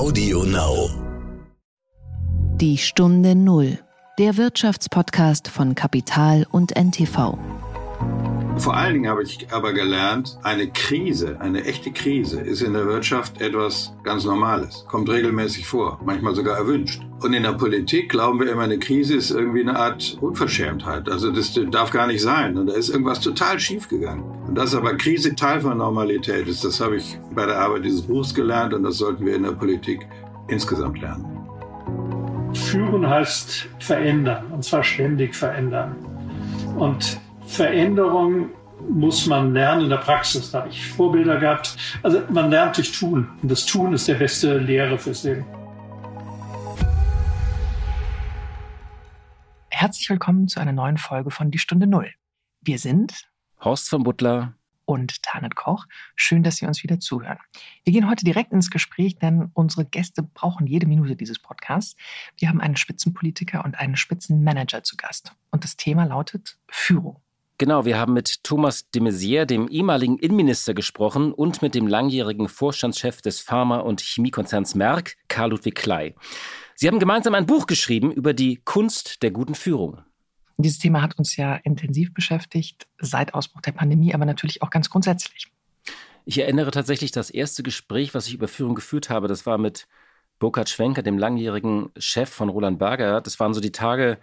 [0.00, 0.88] Audio Now.
[2.56, 3.78] Die Stunde Null.
[4.18, 7.36] Der Wirtschaftspodcast von Kapital und NTV.
[8.60, 12.84] Vor allen Dingen habe ich aber gelernt, eine Krise, eine echte Krise ist in der
[12.84, 17.00] Wirtschaft etwas ganz Normales, kommt regelmäßig vor, manchmal sogar erwünscht.
[17.22, 21.08] Und in der Politik glauben wir immer, eine Krise ist irgendwie eine Art Unverschämtheit.
[21.08, 22.58] Also das darf gar nicht sein.
[22.58, 24.24] Und da ist irgendwas total schief gegangen.
[24.46, 28.02] Und dass aber Krise Teil von Normalität ist, das habe ich bei der Arbeit dieses
[28.02, 30.06] Buchs gelernt und das sollten wir in der Politik
[30.48, 31.24] insgesamt lernen.
[32.52, 35.96] Führen heißt verändern, und zwar ständig verändern.
[36.76, 37.18] Und
[37.50, 38.50] Veränderung
[38.88, 40.50] muss man lernen in der Praxis.
[40.50, 41.76] Da habe ich Vorbilder gehabt.
[42.02, 43.28] Also man lernt durch Tun.
[43.42, 45.44] Und das Tun ist der beste Lehre fürs Leben.
[49.70, 52.12] Herzlich willkommen zu einer neuen Folge von Die Stunde Null.
[52.60, 53.30] Wir sind
[53.64, 55.86] Horst von Butler und Tanit Koch.
[56.16, 57.38] Schön, dass Sie uns wieder zuhören.
[57.84, 61.96] Wir gehen heute direkt ins Gespräch, denn unsere Gäste brauchen jede Minute dieses Podcasts.
[62.36, 65.34] Wir haben einen Spitzenpolitiker und einen Spitzenmanager zu Gast.
[65.50, 67.22] Und das Thema lautet Führung.
[67.60, 72.48] Genau, wir haben mit Thomas de Maizière, dem ehemaligen Innenminister, gesprochen und mit dem langjährigen
[72.48, 76.14] Vorstandschef des Pharma- und Chemiekonzerns Merck, Karl Ludwig Klei.
[76.74, 79.98] Sie haben gemeinsam ein Buch geschrieben über die Kunst der guten Führung.
[80.56, 84.88] Dieses Thema hat uns ja intensiv beschäftigt, seit Ausbruch der Pandemie, aber natürlich auch ganz
[84.88, 85.48] grundsätzlich.
[86.24, 89.86] Ich erinnere tatsächlich das erste Gespräch, was ich über Führung geführt habe, das war mit
[90.38, 93.20] Burkhard Schwenker, dem langjährigen Chef von Roland Berger.
[93.20, 94.16] Das waren so die Tage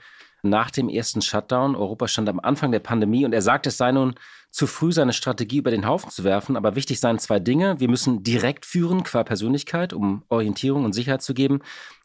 [0.50, 1.76] nach dem ersten Shutdown.
[1.76, 4.16] Europa stand am Anfang der Pandemie und er sagte, es sei nun
[4.50, 6.56] zu früh, seine Strategie über den Haufen zu werfen.
[6.56, 7.80] Aber wichtig seien zwei Dinge.
[7.80, 11.60] Wir müssen direkt führen qua Persönlichkeit, um Orientierung und Sicherheit zu geben.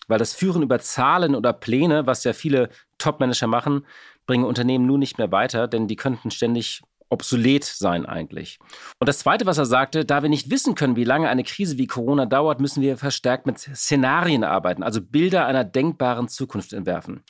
[0.08, 3.86] Weil das Führen über Zahlen oder Pläne, was ja viele Top-Manager machen,
[4.26, 6.82] bringen Unternehmen nun nicht mehr weiter, denn die könnten ständig
[7.12, 8.58] obsolet sein eigentlich.
[8.98, 11.76] Und das Zweite, was er sagte, da wir nicht wissen können, wie lange eine Krise
[11.76, 17.22] wie Corona dauert, müssen wir verstärkt mit Szenarien arbeiten, also Bilder einer denkbaren Zukunft entwerfen.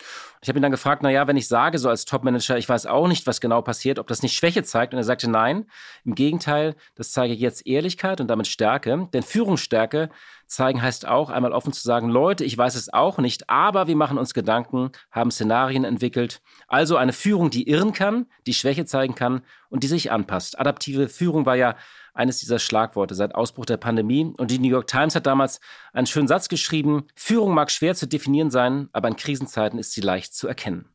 [0.42, 2.86] Ich habe ihn dann gefragt, na ja, wenn ich sage so als Topmanager, ich weiß
[2.86, 4.92] auch nicht, was genau passiert, ob das nicht Schwäche zeigt.
[4.92, 5.66] Und er sagte, nein,
[6.04, 9.08] im Gegenteil, das zeige jetzt Ehrlichkeit und damit Stärke.
[9.12, 10.10] Denn Führungsstärke
[10.48, 13.94] zeigen heißt auch, einmal offen zu sagen, Leute, ich weiß es auch nicht, aber wir
[13.94, 16.42] machen uns Gedanken, haben Szenarien entwickelt.
[16.66, 20.58] Also eine Führung, die irren kann, die Schwäche zeigen kann und die sich anpasst.
[20.58, 21.76] Adaptive Führung war ja
[22.14, 24.32] eines dieser Schlagworte seit Ausbruch der Pandemie.
[24.36, 25.60] Und die New York Times hat damals
[25.92, 30.00] einen schönen Satz geschrieben, Führung mag schwer zu definieren sein, aber in Krisenzeiten ist sie
[30.00, 30.86] leicht zu erkennen.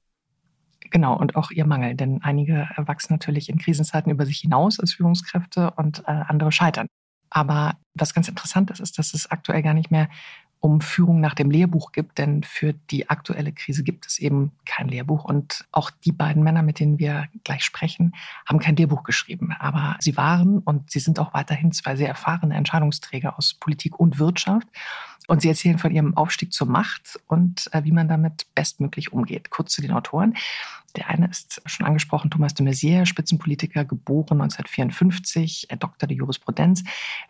[0.90, 4.94] Genau, und auch ihr Mangel, denn einige wachsen natürlich in Krisenzeiten über sich hinaus als
[4.94, 6.88] Führungskräfte und äh, andere scheitern.
[7.30, 10.08] Aber was ganz interessant ist, ist, dass es aktuell gar nicht mehr
[10.60, 14.88] um Führung nach dem Lehrbuch gibt, denn für die aktuelle Krise gibt es eben kein
[14.88, 15.24] Lehrbuch.
[15.24, 18.14] Und auch die beiden Männer, mit denen wir gleich sprechen,
[18.46, 19.54] haben kein Lehrbuch geschrieben.
[19.60, 24.20] Aber sie waren und sie sind auch weiterhin zwei sehr erfahrene Entscheidungsträger aus Politik und
[24.20, 24.68] Wirtschaft.
[25.28, 29.50] Und sie erzählen von ihrem Aufstieg zur Macht und äh, wie man damit bestmöglich umgeht.
[29.50, 30.36] Kurz zu den Autoren.
[30.96, 36.84] Der eine ist schon angesprochen, Thomas de Maizière, Spitzenpolitiker, geboren 1954, Doktor der Jurisprudenz,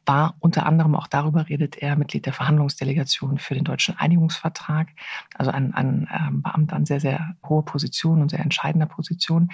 [0.06, 4.90] war unter anderem auch darüber redet er Mitglied der Verhandlungsdelegation für den deutschen Einigungsvertrag,
[5.36, 9.50] also ein, ein ähm, Beamter an sehr, sehr hoher Position und sehr entscheidender Position,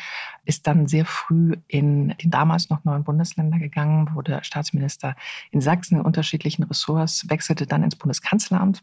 [0.46, 5.16] ist dann sehr früh in den damals noch neuen Bundesländer gegangen, wurde Staatsminister
[5.52, 8.82] in Sachsen in unterschiedlichen Ressorts, wechselte dann ins Bundeskanzleramt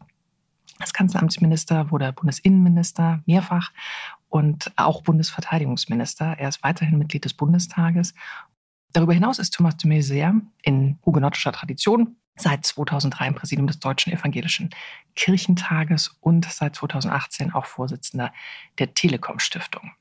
[0.81, 3.71] als Kanzleramtsminister wurde er Bundesinnenminister mehrfach
[4.29, 6.39] und auch Bundesverteidigungsminister.
[6.39, 8.15] Er ist weiterhin Mitglied des Bundestages.
[8.93, 14.13] Darüber hinaus ist Thomas de Maizière in hugenottischer Tradition seit 2003 im Präsidium des Deutschen
[14.13, 14.71] Evangelischen
[15.15, 18.33] Kirchentages und seit 2018 auch Vorsitzender
[18.79, 19.93] der Telekom Stiftung.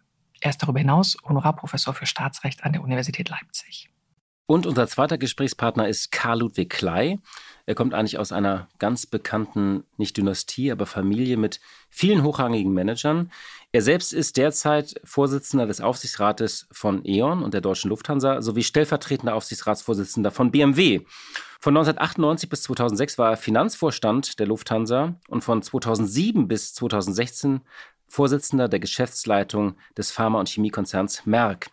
[0.42, 3.90] Er ist darüber hinaus Honorarprofessor für Staatsrecht an der Universität Leipzig.
[4.50, 7.20] Und unser zweiter Gesprächspartner ist Karl Ludwig Klei.
[7.68, 11.60] Er kommt eigentlich aus einer ganz bekannten, nicht Dynastie, aber Familie mit
[11.92, 13.32] vielen hochrangigen Managern.
[13.72, 19.36] Er selbst ist derzeit Vorsitzender des Aufsichtsrates von E.ON und der Deutschen Lufthansa sowie stellvertretender
[19.36, 21.02] Aufsichtsratsvorsitzender von BMW.
[21.60, 27.62] Von 1998 bis 2006 war er Finanzvorstand der Lufthansa und von 2007 bis 2016
[28.10, 31.70] Vorsitzender der Geschäftsleitung des Pharma- und Chemiekonzerns Merck.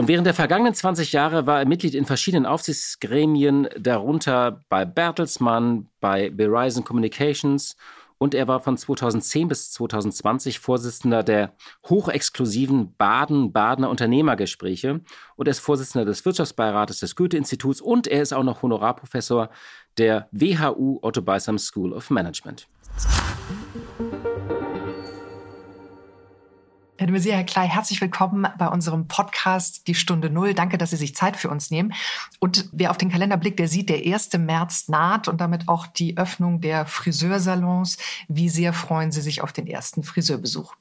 [0.00, 5.90] Und während der vergangenen 20 Jahre war er Mitglied in verschiedenen Aufsichtsgremien, darunter bei Bertelsmann,
[6.00, 7.76] bei Verizon Communications.
[8.16, 11.52] Und er war von 2010 bis 2020 Vorsitzender der
[11.86, 15.02] hochexklusiven Baden-Badener Unternehmergespräche.
[15.36, 17.82] Und er ist Vorsitzender des Wirtschaftsbeirates des Goethe-Instituts.
[17.82, 19.50] Und er ist auch noch Honorarprofessor
[19.98, 22.66] der WHU Otto Beisam School of Management.
[27.00, 30.52] Herr de Maizière, Herr Klei, herzlich willkommen bei unserem Podcast Die Stunde Null.
[30.52, 31.94] Danke, dass Sie sich Zeit für uns nehmen.
[32.40, 34.36] Und wer auf den Kalender blickt, der sieht, der 1.
[34.36, 37.96] März naht und damit auch die Öffnung der Friseursalons.
[38.28, 40.74] Wie sehr freuen Sie sich auf den ersten Friseurbesuch?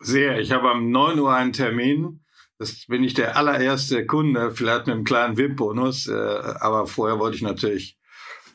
[0.00, 0.38] Sehr.
[0.38, 2.20] Ich habe am 9 Uhr einen Termin.
[2.56, 6.06] Das bin ich der allererste Kunde, vielleicht mit einem kleinen VIP-Bonus.
[6.06, 7.98] Äh, aber vorher wollte ich natürlich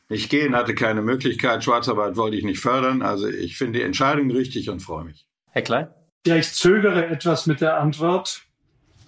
[0.09, 1.63] nicht gehen, hatte keine Möglichkeit.
[1.63, 3.03] Schwarzarbeit wollte ich nicht fördern.
[3.03, 5.27] Also ich finde die Entscheidung richtig und freue mich.
[5.51, 5.89] Herr Klein?
[6.25, 8.43] Ja, ich zögere etwas mit der Antwort,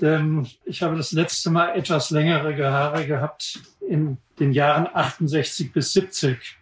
[0.02, 5.94] denn ich habe das letzte Mal etwas längere Haare gehabt in den Jahren 68 bis
[5.94, 6.58] 70.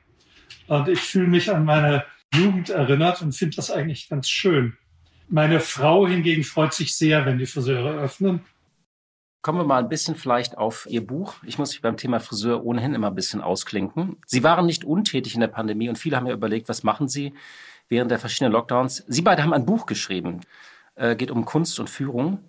[0.67, 2.05] Und ich fühle mich an meine
[2.35, 4.77] Jugend erinnert und finde das eigentlich ganz schön.
[5.27, 8.41] Meine Frau hingegen freut sich sehr, wenn die Friseure öffnen.
[9.43, 11.35] Kommen wir mal ein bisschen vielleicht auf Ihr Buch.
[11.45, 14.17] Ich muss mich beim Thema Friseur ohnehin immer ein bisschen ausklinken.
[14.25, 17.33] Sie waren nicht untätig in der Pandemie und viele haben ja überlegt, was machen Sie?
[17.89, 19.03] während der verschiedenen Lockdowns.
[19.07, 20.41] Sie beide haben ein Buch geschrieben,
[20.95, 22.39] äh, geht um Kunst und Führung.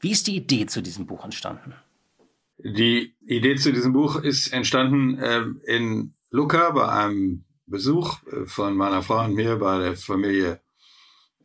[0.00, 1.74] Wie ist die Idee zu diesem Buch entstanden?
[2.58, 8.76] Die Idee zu diesem Buch ist entstanden äh, in Lucca bei einem Besuch äh, von
[8.76, 10.60] meiner Frau und mir bei der Familie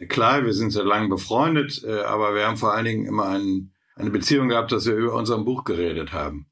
[0.10, 0.44] Klei.
[0.44, 4.10] Wir sind seit langem befreundet, äh, aber wir haben vor allen Dingen immer ein, eine
[4.10, 6.48] Beziehung gehabt, dass wir über unser Buch geredet haben.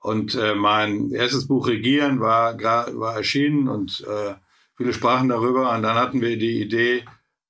[0.00, 4.34] Und äh, mein erstes Buch Regieren war, war erschienen und äh,
[4.78, 7.04] Viele sprachen darüber und dann hatten wir die Idee,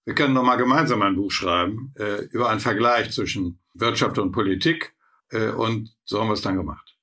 [0.06, 4.32] wir können noch mal gemeinsam ein Buch schreiben äh, über einen Vergleich zwischen Wirtschaft und
[4.32, 4.94] Politik
[5.30, 6.96] äh, und so haben wir es dann gemacht.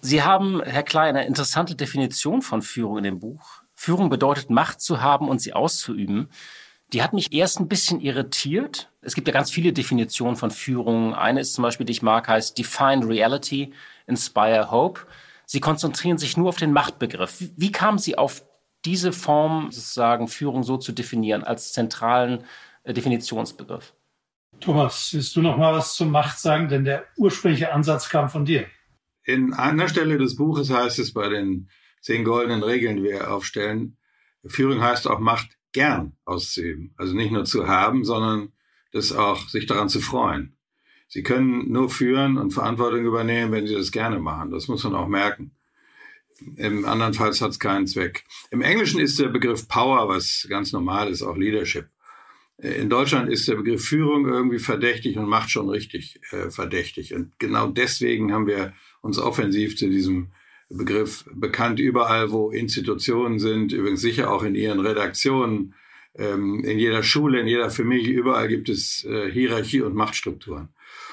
[0.00, 3.62] Sie haben, Herr Klein, eine interessante Definition von Führung in dem Buch.
[3.74, 6.30] Führung bedeutet Macht zu haben und sie auszuüben.
[6.92, 8.90] Die hat mich erst ein bisschen irritiert.
[9.00, 11.14] Es gibt ja ganz viele Definitionen von Führung.
[11.14, 13.72] Eine ist zum Beispiel, die ich mag, heißt Define Reality,
[14.06, 15.00] Inspire Hope.
[15.46, 17.42] Sie konzentrieren sich nur auf den Machtbegriff.
[17.56, 18.44] Wie kamen Sie auf
[18.84, 22.44] diese Form sozusagen Führung so zu definieren als zentralen
[22.84, 23.94] äh, Definitionsbegriff.
[24.60, 26.68] Thomas, willst du noch mal was zur Macht sagen?
[26.68, 28.66] Denn der ursprüngliche Ansatz kam von dir.
[29.24, 31.70] In einer Stelle des Buches heißt es bei den
[32.00, 33.96] zehn goldenen Regeln, die wir aufstellen,
[34.46, 36.94] Führung heißt auch Macht gern auszuüben.
[36.96, 38.52] Also nicht nur zu haben, sondern
[38.92, 40.56] das auch sich daran zu freuen.
[41.08, 44.50] Sie können nur führen und Verantwortung übernehmen, wenn Sie das gerne machen.
[44.50, 45.52] Das muss man auch merken.
[46.56, 48.24] Im andernfalls hat es keinen Zweck.
[48.50, 51.88] Im Englischen ist der Begriff Power, was ganz normal ist, auch Leadership.
[52.56, 57.14] Äh, in Deutschland ist der Begriff Führung irgendwie verdächtig und macht schon richtig äh, verdächtig.
[57.14, 60.32] Und genau deswegen haben wir uns offensiv zu diesem
[60.68, 65.74] Begriff bekannt, überall, wo Institutionen sind, übrigens sicher auch in ihren Redaktionen,
[66.16, 70.68] ähm, in jeder Schule, in jeder Familie, überall gibt es äh, Hierarchie und Machtstrukturen.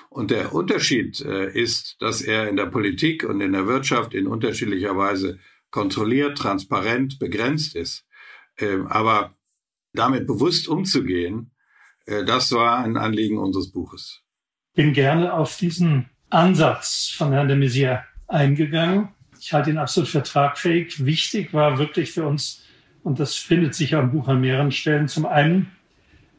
[0.10, 4.28] Und der Unterschied äh, ist, dass er in der Politik und in der Wirtschaft in
[4.28, 5.40] unterschiedlicher Weise
[5.70, 8.06] kontrolliert, transparent, begrenzt ist.
[8.58, 9.36] Ähm, aber
[9.94, 11.52] damit bewusst umzugehen,
[12.06, 14.22] äh, das war ein Anliegen unseres Buches.
[14.74, 19.10] Bin gerne auf diesen Ansatz von Herrn de Maizière eingegangen.
[19.44, 21.04] Ich halte ihn absolut für tragfähig.
[21.04, 22.64] Wichtig war wirklich für uns,
[23.04, 25.72] und das findet sich auch im Buch an mehreren Stellen, zum einen,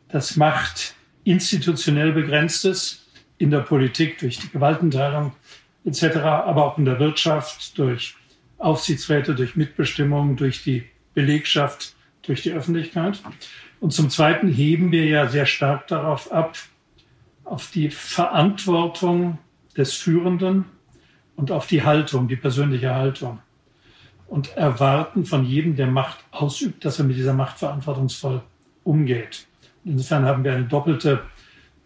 [0.09, 0.95] das Macht
[1.25, 3.05] institutionell begrenztes,
[3.39, 5.33] in der Politik durch die Gewaltenteilung
[5.85, 8.15] etc., aber auch in der Wirtschaft durch
[8.59, 13.21] Aufsichtsräte, durch Mitbestimmung, durch die Belegschaft, durch die Öffentlichkeit.
[13.81, 16.57] Und zum Zweiten heben wir ja sehr stark darauf ab,
[17.43, 19.39] auf die Verantwortung
[19.77, 20.67] des Führenden
[21.37, 23.40] und auf die Haltung, die persönliche Haltung.
[24.26, 28.43] Und erwarten von jedem, der Macht ausübt, dass er mit dieser Macht verantwortungsvoll
[28.82, 29.46] umgeht.
[29.84, 31.22] Insofern haben wir eine doppelte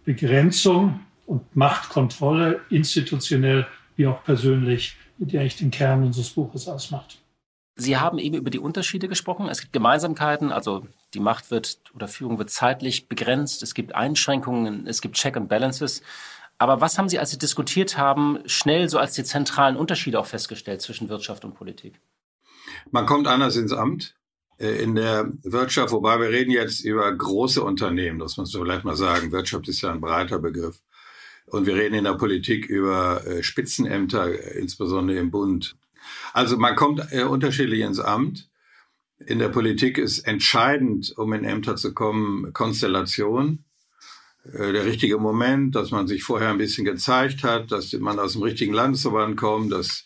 [0.04, 7.18] Begrenzung und Machtkontrolle institutionell wie auch persönlich, die eigentlich den Kern unseres Buches ausmacht.
[7.78, 9.48] Sie haben eben über die Unterschiede gesprochen.
[9.48, 13.62] Es gibt Gemeinsamkeiten, also die Macht wird oder Führung wird zeitlich begrenzt.
[13.62, 16.02] Es gibt Einschränkungen, es gibt Check and Balances.
[16.58, 20.26] Aber was haben Sie, als Sie diskutiert haben, schnell so als die zentralen Unterschiede auch
[20.26, 22.00] festgestellt zwischen Wirtschaft und Politik?
[22.90, 24.14] Man kommt anders ins Amt.
[24.58, 28.84] Äh, in der Wirtschaft, wobei wir reden jetzt über große Unternehmen, das muss man vielleicht
[28.84, 29.32] mal sagen.
[29.32, 30.80] Wirtschaft ist ja ein breiter Begriff.
[31.46, 35.76] Und wir reden in der Politik über äh, Spitzenämter, äh, insbesondere im Bund.
[36.32, 38.48] Also man kommt unterschiedlich ins Amt.
[39.18, 43.64] In der Politik ist entscheidend, um in Ämter zu kommen, Konstellation.
[44.52, 48.32] Äh, der richtige Moment, dass man sich vorher ein bisschen gezeigt hat, dass man aus
[48.32, 50.04] dem richtigen Landesverband kommt, dass,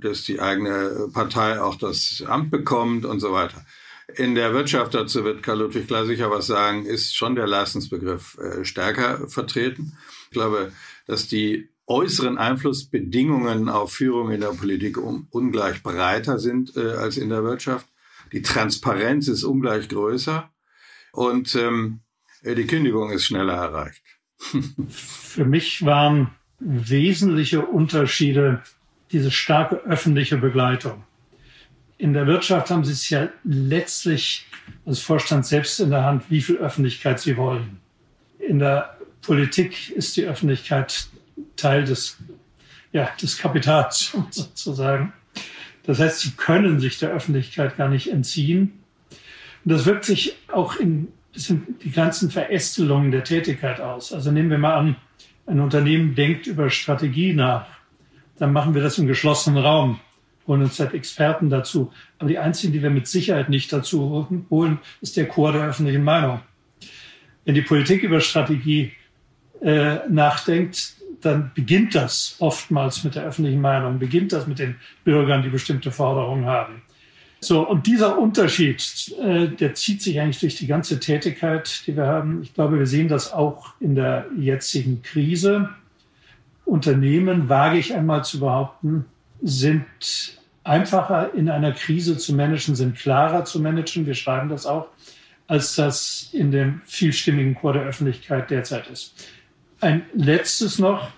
[0.00, 3.64] dass die eigene Partei auch das Amt bekommt und so weiter.
[4.16, 8.38] In der Wirtschaft, dazu wird Karl Ludwig gleich sicher was sagen, ist schon der Leistungsbegriff
[8.38, 9.98] äh, stärker vertreten.
[10.24, 10.72] Ich glaube,
[11.06, 17.30] dass die äußeren Einflussbedingungen auf Führung in der Politik ungleich breiter sind äh, als in
[17.30, 17.86] der Wirtschaft.
[18.32, 20.50] Die Transparenz ist ungleich größer
[21.12, 22.00] und ähm,
[22.44, 24.02] die Kündigung ist schneller erreicht.
[24.88, 26.30] Für mich waren
[26.60, 28.62] wesentliche Unterschiede
[29.12, 31.04] diese starke öffentliche Begleitung.
[31.96, 34.46] In der Wirtschaft haben Sie es ja letztlich
[34.86, 37.80] als Vorstand selbst in der Hand, wie viel Öffentlichkeit Sie wollen.
[38.38, 41.08] In der Politik ist die Öffentlichkeit
[41.56, 42.18] Teil des,
[42.92, 45.12] ja, des Kapitals sozusagen.
[45.84, 48.78] Das heißt, Sie können sich der Öffentlichkeit gar nicht entziehen.
[49.64, 54.12] Und das wirkt sich auch in sind die ganzen Verästelungen der Tätigkeit aus.
[54.12, 54.96] Also nehmen wir mal an,
[55.46, 57.66] ein Unternehmen denkt über Strategie nach.
[58.38, 60.00] Dann machen wir das im geschlossenen Raum,
[60.46, 61.92] holen uns halt Experten dazu.
[62.18, 66.04] Aber die einzigen, die wir mit Sicherheit nicht dazu holen, ist der Chor der öffentlichen
[66.04, 66.40] Meinung.
[67.44, 68.92] Wenn die Politik über Strategie
[69.62, 75.42] äh, nachdenkt, dann beginnt das oftmals mit der öffentlichen Meinung, beginnt das mit den Bürgern,
[75.42, 76.82] die bestimmte Forderungen haben.
[77.40, 82.06] So, und dieser Unterschied, äh, der zieht sich eigentlich durch die ganze Tätigkeit, die wir
[82.06, 82.42] haben.
[82.42, 85.68] Ich glaube, wir sehen das auch in der jetzigen Krise.
[86.64, 89.04] Unternehmen, wage ich einmal zu behaupten,
[89.40, 89.86] sind
[90.64, 94.88] einfacher in einer Krise zu managen, sind klarer zu managen, wir schreiben das auch,
[95.46, 99.14] als das in dem vielstimmigen Chor der Öffentlichkeit derzeit ist.
[99.80, 101.10] Ein letztes noch,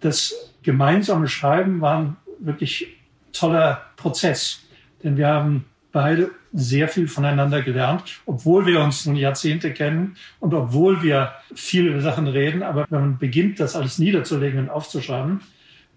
[0.00, 2.88] das gemeinsame Schreiben war ein wirklich
[3.32, 4.60] toller Prozess.
[5.02, 10.54] Denn wir haben beide sehr viel voneinander gelernt, obwohl wir uns nun Jahrzehnte kennen und
[10.54, 12.62] obwohl wir viele Sachen reden.
[12.62, 15.40] Aber wenn man beginnt, das alles niederzulegen und aufzuschreiben,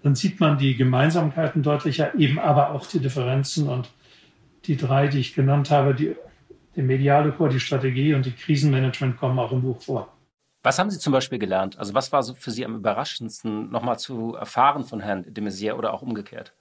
[0.04, 3.70] dann sieht man die Gemeinsamkeiten deutlicher, eben aber auch die Differenzen.
[3.70, 3.90] Und
[4.66, 6.16] die drei, die ich genannt habe, die,
[6.76, 10.14] der mediale Chor, die Strategie und die Krisenmanagement kommen auch im Buch vor.
[10.62, 11.78] Was haben Sie zum Beispiel gelernt?
[11.78, 15.74] Also was war so für Sie am überraschendsten, nochmal zu erfahren von Herrn de Maizière
[15.74, 16.54] oder auch umgekehrt?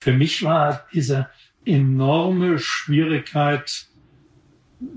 [0.00, 1.28] Für mich war diese
[1.66, 3.86] enorme Schwierigkeit,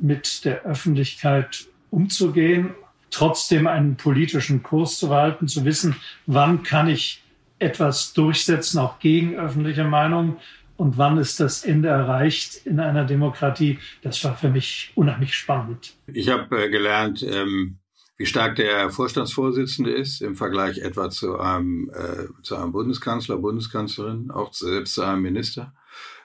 [0.01, 2.71] mit der Öffentlichkeit umzugehen,
[3.11, 5.95] trotzdem einen politischen Kurs zu behalten, zu wissen,
[6.25, 7.23] wann kann ich
[7.59, 10.37] etwas durchsetzen, auch gegen öffentliche Meinung,
[10.79, 13.79] und wann ist das Ende erreicht in einer Demokratie.
[14.01, 15.97] Das war für mich unheimlich spannend.
[16.07, 17.79] Ich habe äh, gelernt, ähm,
[18.15, 24.31] wie stark der Vorstandsvorsitzende ist im Vergleich etwa zu einem, äh, zu einem Bundeskanzler, Bundeskanzlerin,
[24.31, 25.73] auch selbst zu einem Minister.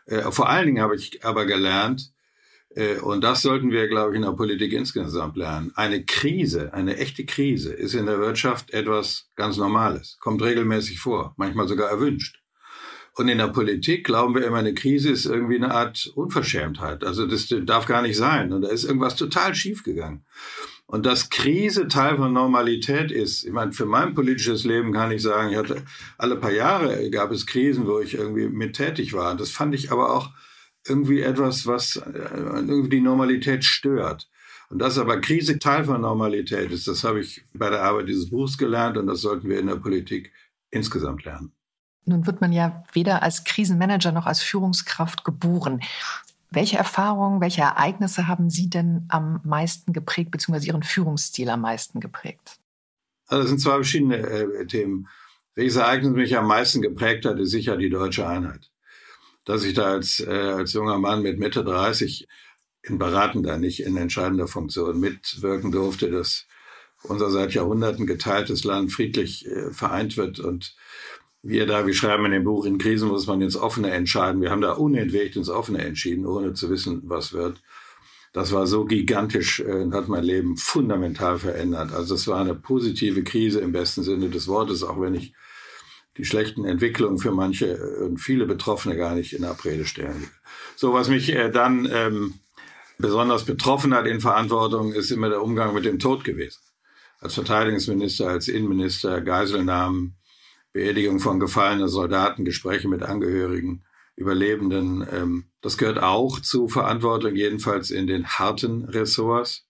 [0.07, 2.13] Äh, vor allen Dingen habe ich aber gelernt,
[2.75, 5.73] äh, und das sollten wir, glaube ich, in der Politik insgesamt lernen.
[5.77, 11.35] Eine Krise, eine echte Krise ist in der Wirtschaft etwas ganz Normales, kommt regelmäßig vor,
[11.37, 12.41] manchmal sogar erwünscht.
[13.17, 17.05] Und in der Politik glauben wir immer, eine Krise ist irgendwie eine Art Unverschämtheit.
[17.05, 18.53] Also das darf gar nicht sein.
[18.53, 20.27] Und da ist irgendwas total schiefgegangen.
[20.87, 23.45] Und dass Krise Teil von Normalität ist.
[23.45, 25.83] Ich meine, für mein politisches Leben kann ich sagen, ich hatte
[26.19, 29.35] alle paar Jahre gab es Krisen, wo ich irgendwie mit tätig war.
[29.35, 30.31] Das fand ich aber auch
[30.87, 34.29] irgendwie etwas, was äh, irgendwie die Normalität stört.
[34.69, 38.31] Und dass aber Krise Teil von Normalität ist, das habe ich bei der Arbeit dieses
[38.31, 40.33] Buchs gelernt und das sollten wir in der Politik
[40.71, 41.53] insgesamt lernen.
[42.07, 45.81] Nun wird man ja weder als Krisenmanager noch als Führungskraft geboren.
[46.55, 52.01] Welche Erfahrungen, welche Ereignisse haben Sie denn am meisten geprägt, beziehungsweise Ihren Führungsstil am meisten
[52.01, 52.59] geprägt?
[53.27, 55.09] Also das sind zwei verschiedene äh, Themen.
[55.55, 58.71] Welches Ereignis mich am meisten geprägt hat, ist sicher die deutsche Einheit.
[59.45, 62.27] Dass ich da als, äh, als junger Mann mit Mitte 30
[62.83, 66.47] in beratender, nicht in entscheidender Funktion mitwirken durfte, dass
[67.03, 70.75] unser seit Jahrhunderten geteiltes Land friedlich äh, vereint wird und
[71.45, 74.41] wir da, wir schreiben in dem Buch, in Krisen muss man ins Offene entscheiden.
[74.41, 77.61] Wir haben da unentwegt ins Offene entschieden, ohne zu wissen, was wird.
[78.33, 81.93] Das war so gigantisch äh, und hat mein Leben fundamental verändert.
[81.93, 85.35] Also es war eine positive Krise im besten Sinne des Wortes, auch wenn ich
[86.17, 90.31] die schlechten Entwicklungen für manche und viele Betroffene gar nicht in Abrede stellen.
[90.77, 92.35] So, was mich äh, dann ähm,
[92.99, 96.61] besonders betroffen hat in Verantwortung, ist immer der Umgang mit dem Tod gewesen.
[97.21, 100.17] Als Verteidigungsminister, als Innenminister, Geiselnahmen,
[100.75, 103.85] Beerdigung von gefallenen Soldaten, Gespräche mit Angehörigen,
[104.17, 105.07] Überlebenden.
[105.11, 109.67] Ähm, das gehört auch zu Verantwortung, jedenfalls in den harten Ressorts.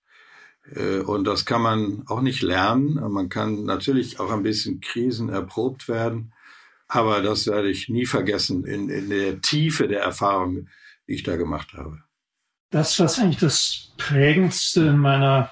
[0.74, 2.94] Äh, und das kann man auch nicht lernen.
[3.12, 6.32] Man kann natürlich auch ein bisschen Krisen erprobt werden.
[6.88, 10.68] Aber das werde ich nie vergessen in, in der Tiefe der Erfahrung,
[11.06, 12.02] die ich da gemacht habe.
[12.70, 15.50] Das, was eigentlich das prägendste in meiner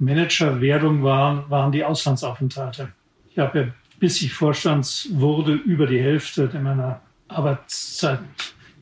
[0.00, 2.92] Managerwerdung war, waren die Auslandsaufenthalte.
[3.30, 3.68] Ich habe ja
[3.98, 8.20] bis ich Vorstands wurde, über die Hälfte meiner Arbeitszeit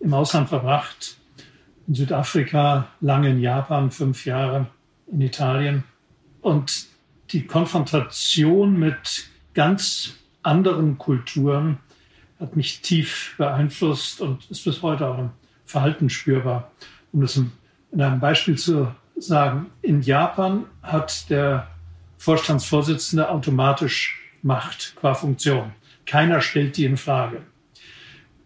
[0.01, 1.17] im Ausland verbracht.
[1.89, 4.67] In Südafrika, lange in Japan, fünf Jahre
[5.11, 5.85] in Italien.
[6.41, 6.87] Und
[7.31, 11.79] die Konfrontation mit ganz anderen Kulturen
[12.39, 15.31] hat mich tief beeinflusst und ist bis heute auch im
[15.65, 16.71] Verhalten spürbar.
[17.13, 17.53] Um das in
[18.01, 21.69] einem Beispiel zu sagen, in Japan hat der
[22.19, 25.73] Vorstandsvorsitzende automatisch macht qua Funktion.
[26.07, 27.43] Keiner stellt die in Frage.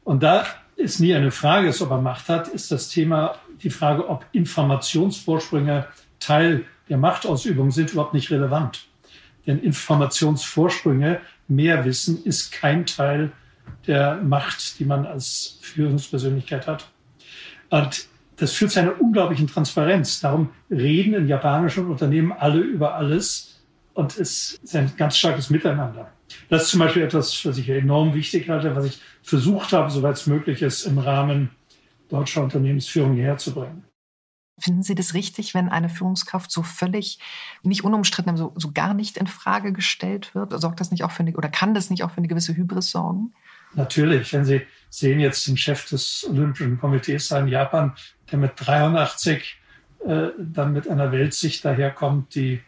[0.03, 3.69] Und da es nie eine Frage ist, ob er Macht hat, ist das Thema die
[3.69, 5.87] Frage, ob Informationsvorsprünge
[6.19, 8.89] Teil der Machtausübung sind, überhaupt nicht relevant.
[9.47, 13.33] Denn Informationsvorsprünge, mehr Wissen ist kein Teil
[13.87, 16.89] der Macht, die man als Führungspersönlichkeit hat.
[17.69, 20.21] Und das führt zu einer unglaublichen Transparenz.
[20.21, 23.50] Darum reden in japanischen Unternehmen alle über alles
[23.95, 26.13] und es ist ein ganz starkes Miteinander.
[26.49, 30.17] Das ist zum Beispiel etwas, was ich enorm wichtig halte, was ich versucht habe, soweit
[30.17, 31.51] es möglich ist, im Rahmen
[32.09, 33.85] deutscher Unternehmensführung herzubringen.
[34.59, 37.19] Finden Sie das richtig, wenn eine Führungskraft so völlig
[37.63, 40.53] nicht unumstritten, so, so gar nicht in Frage gestellt wird?
[40.61, 42.91] Sorgt das nicht auch für eine, oder kann das nicht auch für eine gewisse Hybris
[42.91, 43.33] sorgen?
[43.75, 47.95] Natürlich, wenn Sie sehen jetzt den Chef des Olympischen Komitees in Japan,
[48.31, 49.61] der mit 83
[50.07, 52.61] äh, dann mit einer Weltsicht daherkommt, die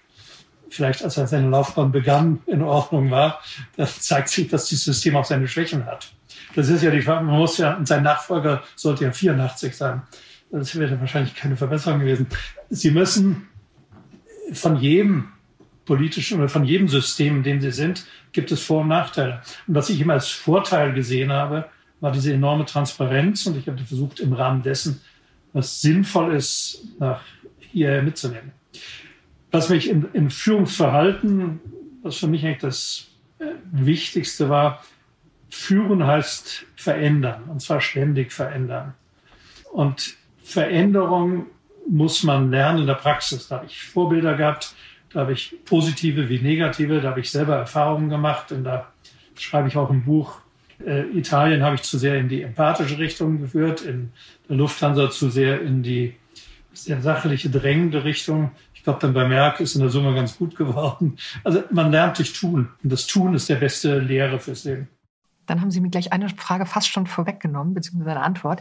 [0.73, 3.41] vielleicht als er seine Laufbahn begann, in Ordnung war,
[3.77, 6.13] dann zeigt sich, dass dieses System auch seine Schwächen hat.
[6.55, 10.03] Das ist ja die Frage, man muss ja, sein Nachfolger sollte ja 84 sein.
[10.51, 12.27] Das wäre wahrscheinlich keine Verbesserung gewesen.
[12.69, 13.49] Sie müssen
[14.53, 15.29] von jedem
[15.85, 19.43] politischen oder von jedem System, in dem sie sind, gibt es Vor- und Nachteile.
[19.67, 21.67] Und was ich immer als Vorteil gesehen habe,
[22.01, 25.01] war diese enorme Transparenz und ich habe versucht, im Rahmen dessen,
[25.53, 27.21] was sinnvoll ist, nach
[27.59, 28.53] hier mitzunehmen.
[29.53, 31.61] Was mich im, im Führungsverhalten,
[32.03, 34.83] was für mich eigentlich das äh, Wichtigste war,
[35.51, 38.95] führen heißt verändern, und zwar ständig verändern.
[39.71, 41.47] Und Veränderung
[41.89, 43.49] muss man lernen in der Praxis.
[43.49, 44.75] Da habe ich Vorbilder gehabt,
[45.13, 48.91] da habe ich positive wie negative, da habe ich selber Erfahrungen gemacht und da
[49.35, 50.41] schreibe ich auch im Buch.
[50.85, 54.11] Äh, Italien habe ich zu sehr in die empathische Richtung geführt, in
[54.49, 56.15] der Lufthansa zu sehr in die
[56.75, 58.53] sehr sachliche, drängende Richtung.
[58.75, 61.17] Ich glaube, dann bei Merck ist in der Summe ganz gut geworden.
[61.45, 62.69] Also man lernt durch Tun.
[62.83, 64.89] Und das Tun ist der beste Lehre fürs Leben.
[65.47, 68.61] Dann haben Sie mir gleich eine Frage fast schon vorweggenommen, beziehungsweise eine Antwort.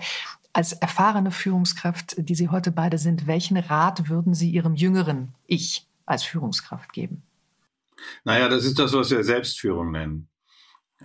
[0.53, 5.87] Als erfahrene Führungskraft, die Sie heute beide sind, welchen Rat würden Sie Ihrem jüngeren Ich
[6.05, 7.23] als Führungskraft geben?
[8.23, 10.27] Naja, das ist das, was wir Selbstführung nennen.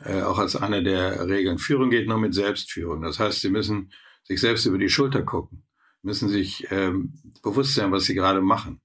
[0.05, 1.59] Äh, auch als eine der Regeln.
[1.59, 3.03] Führung geht nur mit Selbstführung.
[3.03, 3.93] Das heißt, Sie müssen
[4.25, 5.63] sich selbst über die Schulter gucken,
[6.07, 8.81] müssen sich ähm, bewusst sein, was Sie gerade machen.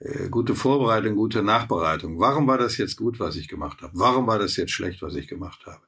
[0.00, 2.18] Äh, gute Vorbereitung, gute Nachbereitung.
[2.18, 3.92] Warum war das jetzt gut, was ich gemacht habe?
[3.94, 5.80] Warum war das jetzt schlecht, was ich gemacht habe?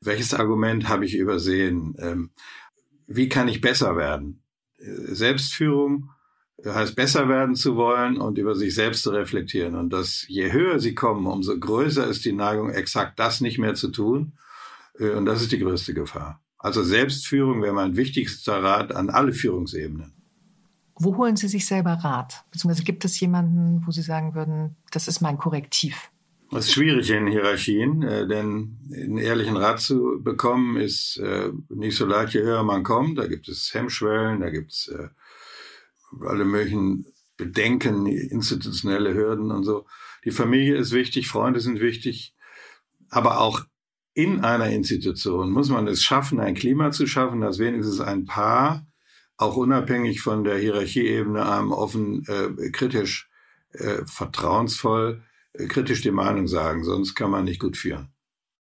[0.00, 1.96] Welches Argument habe ich übersehen?
[1.98, 2.30] Ähm,
[3.06, 4.42] wie kann ich besser werden?
[4.78, 6.10] Äh, Selbstführung
[6.64, 9.74] heißt besser werden zu wollen und über sich selbst zu reflektieren.
[9.74, 13.74] Und dass je höher sie kommen, umso größer ist die Neigung, exakt das nicht mehr
[13.74, 14.38] zu tun.
[14.98, 16.40] Äh, und das ist die größte Gefahr.
[16.66, 20.12] Also Selbstführung wäre mein wichtigster Rat an alle Führungsebenen.
[20.96, 22.44] Wo holen Sie sich selber Rat?
[22.50, 26.10] Beziehungsweise gibt es jemanden, wo Sie sagen würden, das ist mein Korrektiv?
[26.50, 31.96] Das ist schwierig in Hierarchien, äh, denn einen ehrlichen Rat zu bekommen ist äh, nicht
[31.96, 33.16] so leicht, je höher man kommt.
[33.16, 35.06] Da gibt es Hemmschwellen, da gibt es äh,
[36.26, 39.86] alle möglichen Bedenken, institutionelle Hürden und so.
[40.24, 42.34] Die Familie ist wichtig, Freunde sind wichtig,
[43.08, 43.66] aber auch
[44.16, 48.86] in einer Institution muss man es schaffen, ein Klima zu schaffen, dass wenigstens ein Paar,
[49.36, 53.28] auch unabhängig von der Hierarchieebene, einem offen, äh, kritisch,
[53.72, 55.22] äh, vertrauensvoll
[55.68, 58.08] kritisch die Meinung sagen, sonst kann man nicht gut führen.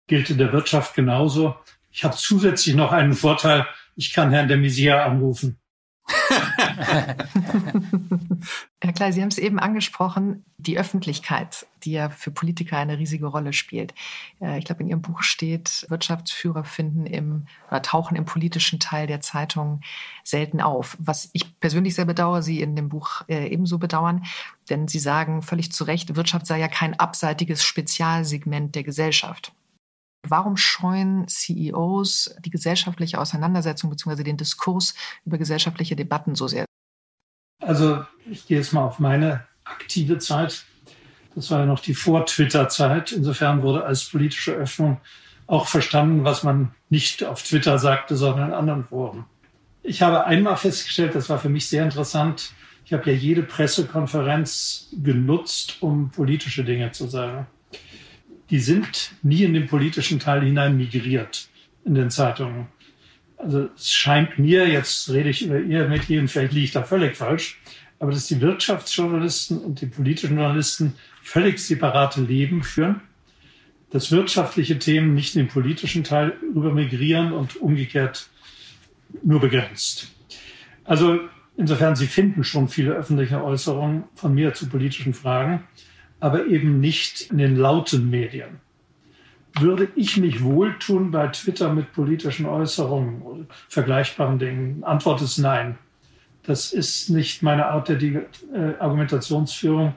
[0.06, 1.54] Gilt in der Wirtschaft genauso.
[1.90, 5.58] Ich habe zusätzlich noch einen Vorteil, ich kann Herrn de Maizière anrufen.
[8.80, 13.26] Herr Klein, Sie haben es eben angesprochen, die Öffentlichkeit, die ja für Politiker eine riesige
[13.26, 13.94] Rolle spielt.
[14.40, 19.06] Äh, ich glaube, in Ihrem Buch steht, Wirtschaftsführer finden im oder tauchen im politischen Teil
[19.06, 19.80] der Zeitung
[20.24, 20.96] selten auf.
[21.00, 24.24] Was ich persönlich sehr bedauere, Sie in dem Buch äh, ebenso bedauern,
[24.70, 29.52] denn Sie sagen völlig zu Recht, Wirtschaft sei ja kein abseitiges Spezialsegment der Gesellschaft.
[30.24, 34.22] Warum scheuen CEOs die gesellschaftliche Auseinandersetzung bzw.
[34.22, 36.64] den Diskurs über gesellschaftliche Debatten so sehr?
[37.62, 40.64] Also ich gehe jetzt mal auf meine aktive Zeit.
[41.34, 43.12] Das war ja noch die Vor-Twitter-Zeit.
[43.12, 45.00] Insofern wurde als politische Öffnung
[45.46, 49.24] auch verstanden, was man nicht auf Twitter sagte, sondern in anderen Foren.
[49.82, 52.52] Ich habe einmal festgestellt, das war für mich sehr interessant,
[52.84, 57.46] ich habe ja jede Pressekonferenz genutzt, um politische Dinge zu sagen
[58.52, 61.48] die sind nie in den politischen Teil hinein migriert
[61.86, 62.66] in den Zeitungen.
[63.42, 67.16] Also es scheint mir, jetzt rede ich über Ihr Medien, vielleicht liege ich da völlig
[67.16, 67.60] falsch,
[67.98, 73.00] aber dass die Wirtschaftsjournalisten und die politischen Journalisten völlig separate Leben führen,
[73.90, 78.28] dass wirtschaftliche Themen nicht in den politischen Teil rüber migrieren und umgekehrt
[79.24, 80.12] nur begrenzt.
[80.84, 81.18] Also
[81.56, 85.64] insofern, Sie finden schon viele öffentliche Äußerungen von mir zu politischen Fragen.
[86.22, 88.60] aber eben nicht in den lauten Medien.
[89.58, 94.82] Würde ich mich wohltun bei Twitter mit politischen Äußerungen oder vergleichbaren Dingen?
[94.84, 95.78] Antwort ist nein.
[96.44, 98.22] Das ist nicht meine Art der äh,
[98.78, 99.94] Argumentationsführung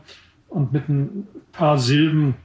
[0.49, 2.35] und mit ein paar Silben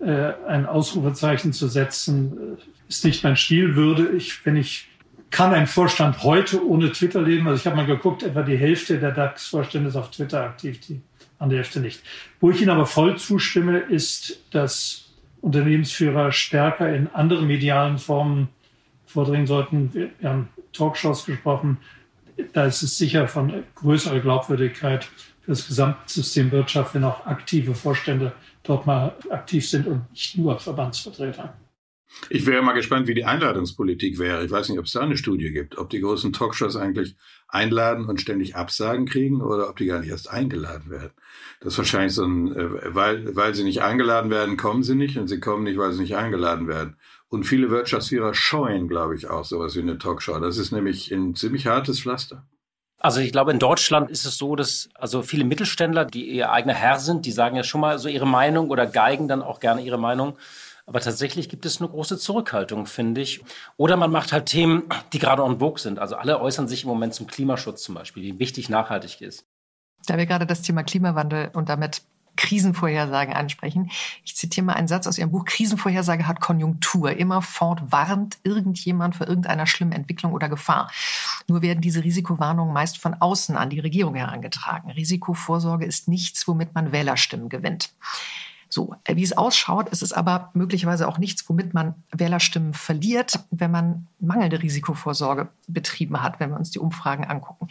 [0.00, 3.74] äh, ein Ausrufezeichen zu setzen, äh, ist nicht mein Stil.
[3.74, 4.88] Würde ich, wenn ich
[5.30, 7.48] kann ein Vorstand heute ohne Twitter leben?
[7.48, 11.00] Also ich habe mal geguckt, etwa die Hälfte der DAX-Vorstände ist auf Twitter aktiv, die
[11.38, 12.02] andere Hälfte nicht.
[12.38, 15.03] Wo ich Ihnen aber voll zustimme, ist, dass
[15.44, 18.48] Unternehmensführer stärker in andere medialen Formen
[19.04, 19.92] vordringen sollten.
[19.92, 21.76] Wir haben Talkshows gesprochen.
[22.54, 28.32] Da ist es sicher von größerer Glaubwürdigkeit für das Gesamtsystem Wirtschaft, wenn auch aktive Vorstände
[28.62, 31.52] dort mal aktiv sind und nicht nur Verbandsvertreter.
[32.30, 34.44] Ich wäre mal gespannt, wie die Einladungspolitik wäre.
[34.44, 37.16] Ich weiß nicht, ob es da eine Studie gibt, ob die großen Talkshows eigentlich
[37.48, 41.12] einladen und ständig Absagen kriegen oder ob die gar nicht erst eingeladen werden.
[41.60, 45.18] Das ist wahrscheinlich so ein, äh, weil, weil sie nicht eingeladen werden, kommen sie nicht
[45.18, 46.96] und sie kommen nicht, weil sie nicht eingeladen werden.
[47.28, 50.38] Und viele Wirtschaftsführer scheuen, glaube ich, auch sowas wie eine Talkshow.
[50.38, 52.46] Das ist nämlich ein ziemlich hartes Pflaster.
[52.98, 56.72] Also ich glaube, in Deutschland ist es so, dass also viele Mittelständler, die ihr eigener
[56.72, 59.82] Herr sind, die sagen ja schon mal so ihre Meinung oder geigen dann auch gerne
[59.82, 60.38] ihre Meinung.
[60.86, 63.42] Aber tatsächlich gibt es eine große Zurückhaltung, finde ich.
[63.76, 65.98] Oder man macht halt Themen, die gerade en vogue sind.
[65.98, 69.46] Also alle äußern sich im Moment zum Klimaschutz zum Beispiel, wie wichtig nachhaltig ist.
[70.06, 72.02] Da wir gerade das Thema Klimawandel und damit
[72.36, 73.90] Krisenvorhersagen ansprechen.
[74.24, 75.44] Ich zitiere mal einen Satz aus Ihrem Buch.
[75.44, 77.12] Krisenvorhersage hat Konjunktur.
[77.12, 80.90] Immerfort warnt irgendjemand vor irgendeiner schlimmen Entwicklung oder Gefahr.
[81.46, 84.90] Nur werden diese Risikowarnungen meist von außen an die Regierung herangetragen.
[84.90, 87.90] Risikovorsorge ist nichts, womit man Wählerstimmen gewinnt.
[88.74, 93.70] So, wie es ausschaut, ist es aber möglicherweise auch nichts, womit man Wählerstimmen verliert, wenn
[93.70, 97.68] man mangelnde Risikovorsorge betrieben hat, wenn wir uns die Umfragen angucken.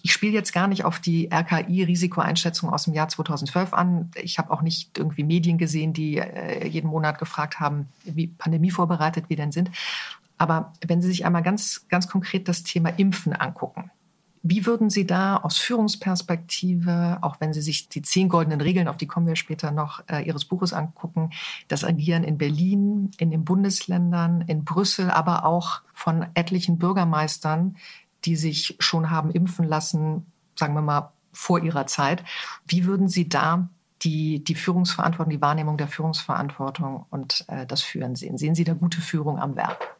[0.00, 4.12] Ich spiele jetzt gar nicht auf die RKI-Risikoeinschätzung aus dem Jahr 2012 an.
[4.14, 8.70] Ich habe auch nicht irgendwie Medien gesehen, die äh, jeden Monat gefragt haben, wie Pandemie
[8.70, 9.70] vorbereitet wir denn sind.
[10.38, 13.90] Aber wenn Sie sich einmal ganz, ganz konkret das Thema Impfen angucken,
[14.42, 18.96] wie würden Sie da aus Führungsperspektive, auch wenn Sie sich die zehn goldenen Regeln, auf
[18.96, 21.30] die kommen wir später noch, äh, Ihres Buches angucken,
[21.68, 27.76] das Agieren in Berlin, in den Bundesländern, in Brüssel, aber auch von etlichen Bürgermeistern,
[28.24, 30.26] die sich schon haben impfen lassen,
[30.56, 32.24] sagen wir mal, vor ihrer Zeit.
[32.66, 33.68] Wie würden Sie da
[34.02, 38.38] die, die Führungsverantwortung, die Wahrnehmung der Führungsverantwortung und äh, das Führen sehen?
[38.38, 39.99] Sehen Sie da gute Führung am Werk?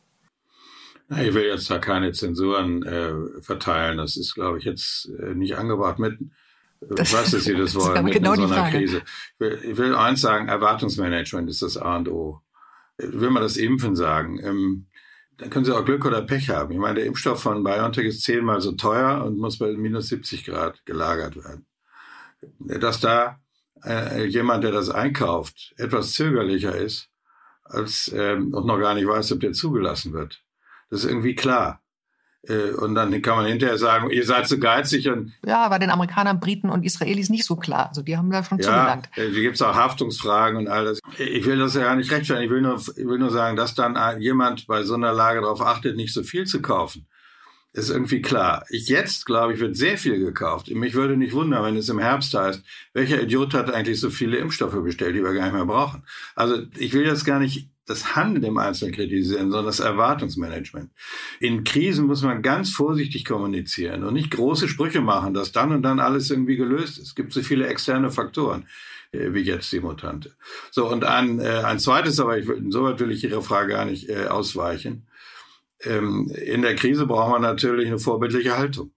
[1.19, 3.99] Ich will jetzt da keine Zensuren äh, verteilen.
[3.99, 6.19] Das ist, glaube ich, jetzt äh, nicht angebracht mit.
[6.81, 8.99] Ich weiß, dass Sie das wollen, das mit genau so einer Krise.
[9.35, 12.41] Ich will, ich will, eins sagen, Erwartungsmanagement ist das A und O.
[12.97, 14.87] Will man das Impfen sagen, ähm,
[15.37, 16.73] dann können Sie auch Glück oder Pech haben.
[16.73, 20.45] Ich meine, der Impfstoff von BioNTech ist zehnmal so teuer und muss bei minus 70
[20.45, 21.67] Grad gelagert werden.
[22.59, 23.41] Dass da
[23.85, 27.09] äh, jemand, der das einkauft, etwas zögerlicher ist
[27.65, 30.45] als ähm, und noch gar nicht weiß, ob der zugelassen wird
[30.91, 31.81] das ist irgendwie klar.
[32.49, 35.33] Äh, und dann kann man hinterher sagen, ihr seid zu so geizig und.
[35.45, 37.89] Ja, bei den Amerikanern, Briten und Israelis nicht so klar.
[37.89, 39.11] Also die haben da schon ja, zugelangt.
[39.17, 41.01] Ja, äh, gibt es auch Haftungsfragen und all das.
[41.19, 42.47] Ich will das ja gar nicht rechtfertigen.
[42.47, 45.61] Ich will nur, ich will nur sagen, dass dann jemand bei so einer Lage darauf
[45.61, 47.07] achtet, nicht so viel zu kaufen.
[47.73, 48.65] Ist irgendwie klar.
[48.69, 50.69] Ich jetzt, glaube ich, wird sehr viel gekauft.
[50.71, 54.39] Mich würde nicht wundern, wenn es im Herbst heißt, welcher Idiot hat eigentlich so viele
[54.39, 56.03] Impfstoffe bestellt, die wir gar nicht mehr brauchen.
[56.35, 60.91] Also ich will jetzt gar nicht das Handeln im Einzelnen kritisieren, sondern das Erwartungsmanagement.
[61.41, 65.83] In Krisen muss man ganz vorsichtig kommunizieren und nicht große Sprüche machen, dass dann und
[65.83, 67.09] dann alles irgendwie gelöst ist.
[67.09, 68.67] Es gibt so viele externe Faktoren
[69.13, 70.33] äh, wie jetzt die Mutante.
[70.71, 74.27] So, und ein, äh, ein zweites, aber ich, will ich Ihre Frage gar nicht äh,
[74.27, 75.07] ausweichen.
[75.83, 78.93] Ähm, in der Krise braucht man natürlich eine vorbildliche Haltung.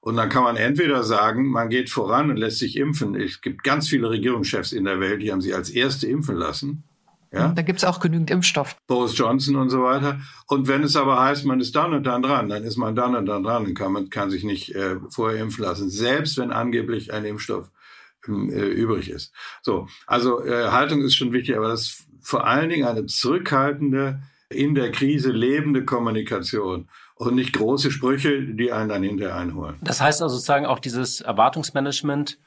[0.00, 3.14] Und dann kann man entweder sagen, man geht voran und lässt sich impfen.
[3.14, 6.84] Es gibt ganz viele Regierungschefs in der Welt, die haben sich als erste impfen lassen.
[7.32, 7.48] Ja?
[7.48, 8.76] Da gibt es auch genügend Impfstoff.
[8.86, 10.20] Boris Johnson und so weiter.
[10.48, 13.14] Und wenn es aber heißt, man ist dann und dann dran, dann ist man dann
[13.14, 16.50] und dann dran und kann, man kann sich nicht äh, vorher impfen lassen, selbst wenn
[16.50, 17.70] angeblich ein Impfstoff
[18.26, 19.32] ähm, äh, übrig ist.
[19.62, 24.22] So, also äh, Haltung ist schon wichtig, aber das ist vor allen Dingen eine zurückhaltende,
[24.48, 29.76] in der Krise lebende Kommunikation und nicht große Sprüche, die einen dann hinterher einholen.
[29.80, 32.38] Das heißt also sozusagen auch dieses Erwartungsmanagement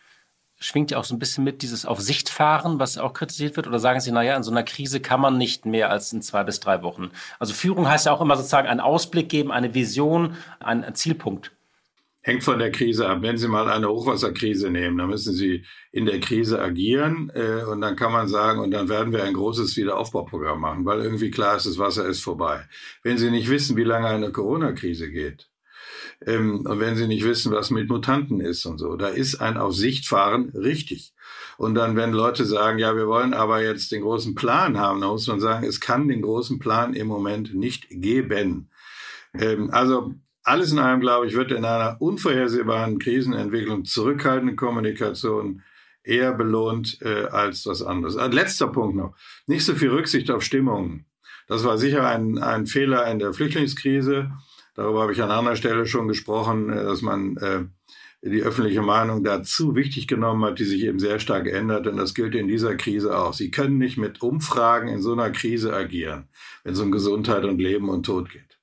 [0.63, 3.67] schwingt ja auch so ein bisschen mit dieses auf Sicht fahren, was auch kritisiert wird?
[3.67, 6.43] Oder sagen Sie, naja, in so einer Krise kann man nicht mehr als in zwei
[6.43, 7.11] bis drei Wochen?
[7.39, 11.51] Also Führung heißt ja auch immer sozusagen einen Ausblick geben, eine Vision, einen Zielpunkt.
[12.21, 13.21] Hängt von der Krise ab.
[13.21, 17.81] Wenn Sie mal eine Hochwasserkrise nehmen, dann müssen Sie in der Krise agieren äh, und
[17.81, 21.57] dann kann man sagen, und dann werden wir ein großes Wiederaufbauprogramm machen, weil irgendwie klar
[21.57, 22.65] ist, das Wasser ist vorbei.
[23.03, 25.49] Wenn Sie nicht wissen, wie lange eine Corona-Krise geht,
[26.25, 29.57] Ähm, und wenn sie nicht wissen, was mit Mutanten ist und so, da ist ein
[29.57, 31.13] auf Sicht fahren richtig.
[31.57, 35.09] Und dann, wenn Leute sagen, ja, wir wollen aber jetzt den großen Plan haben, dann
[35.09, 38.69] muss man sagen, es kann den großen Plan im Moment nicht geben.
[39.33, 45.63] Ähm, also alles in allem, glaube ich, wird in einer unvorhersehbaren Krisenentwicklung zurückhaltende Kommunikation
[46.03, 48.17] eher belohnt äh, als was anderes.
[48.17, 49.15] Ein letzter Punkt noch.
[49.47, 51.05] Nicht so viel Rücksicht auf Stimmungen.
[51.47, 54.31] Das war sicher ein, ein Fehler in der Flüchtlingskrise.
[54.75, 57.63] Darüber habe ich an anderer Stelle schon gesprochen, äh, dass man äh,
[58.29, 61.87] die öffentliche Meinung dazu wichtig genommen hat, die sich eben sehr stark ändert.
[61.87, 63.33] Und das gilt in dieser Krise auch.
[63.33, 66.29] Sie können nicht mit Umfragen in so einer Krise agieren,
[66.63, 68.59] wenn es um Gesundheit und Leben und Tod geht.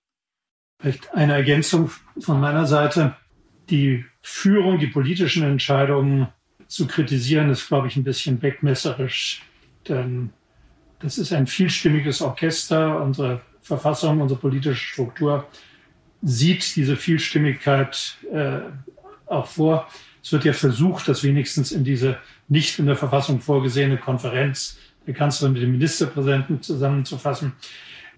[0.80, 3.14] Vielleicht eine Ergänzung von meiner Seite.
[3.68, 6.28] Die Führung, die politischen Entscheidungen
[6.66, 9.42] zu kritisieren, ist, glaube ich, ein bisschen wegmesserisch.
[9.86, 10.30] Denn
[11.00, 13.02] das ist ein vielstimmiges Orchester.
[13.02, 15.46] Unsere Verfassung, unsere politische Struktur
[16.22, 18.60] sieht diese Vielstimmigkeit äh,
[19.26, 19.88] auch vor.
[20.22, 25.14] Es wird ja versucht, das wenigstens in diese nicht in der Verfassung vorgesehene Konferenz der
[25.14, 27.52] Kanzlerin mit dem Ministerpräsidenten zusammenzufassen.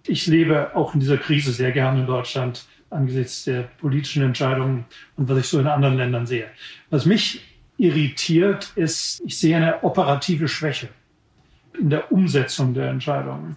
[0.07, 4.85] Ich lebe auch in dieser Krise sehr gerne in Deutschland angesichts der politischen Entscheidungen
[5.17, 6.47] und was ich so in anderen Ländern sehe.
[6.91, 7.41] Was mich
[7.79, 10.89] irritiert, ist, ich sehe eine operative Schwäche
[11.79, 13.57] in der Umsetzung der Entscheidungen.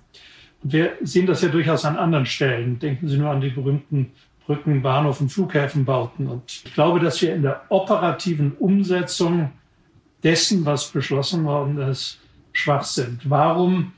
[0.63, 2.79] Und wir sehen das ja durchaus an anderen Stellen.
[2.79, 4.11] Denken Sie nur an die berühmten
[4.45, 6.27] Brücken, Bahnhof und Flughäfen bauten.
[6.27, 9.51] Und ich glaube, dass wir in der operativen Umsetzung
[10.23, 12.19] dessen, was beschlossen worden ist,
[12.51, 13.29] schwach sind.
[13.29, 13.93] Warum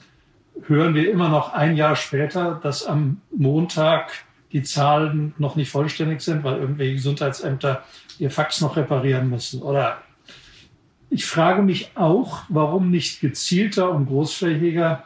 [0.66, 4.12] hören wir immer noch ein Jahr später, dass am Montag
[4.52, 7.84] die Zahlen noch nicht vollständig sind, weil irgendwelche Gesundheitsämter
[8.18, 9.62] ihr Fax noch reparieren müssen?
[9.62, 10.02] Oder
[11.10, 15.04] ich frage mich auch, warum nicht gezielter und großflächiger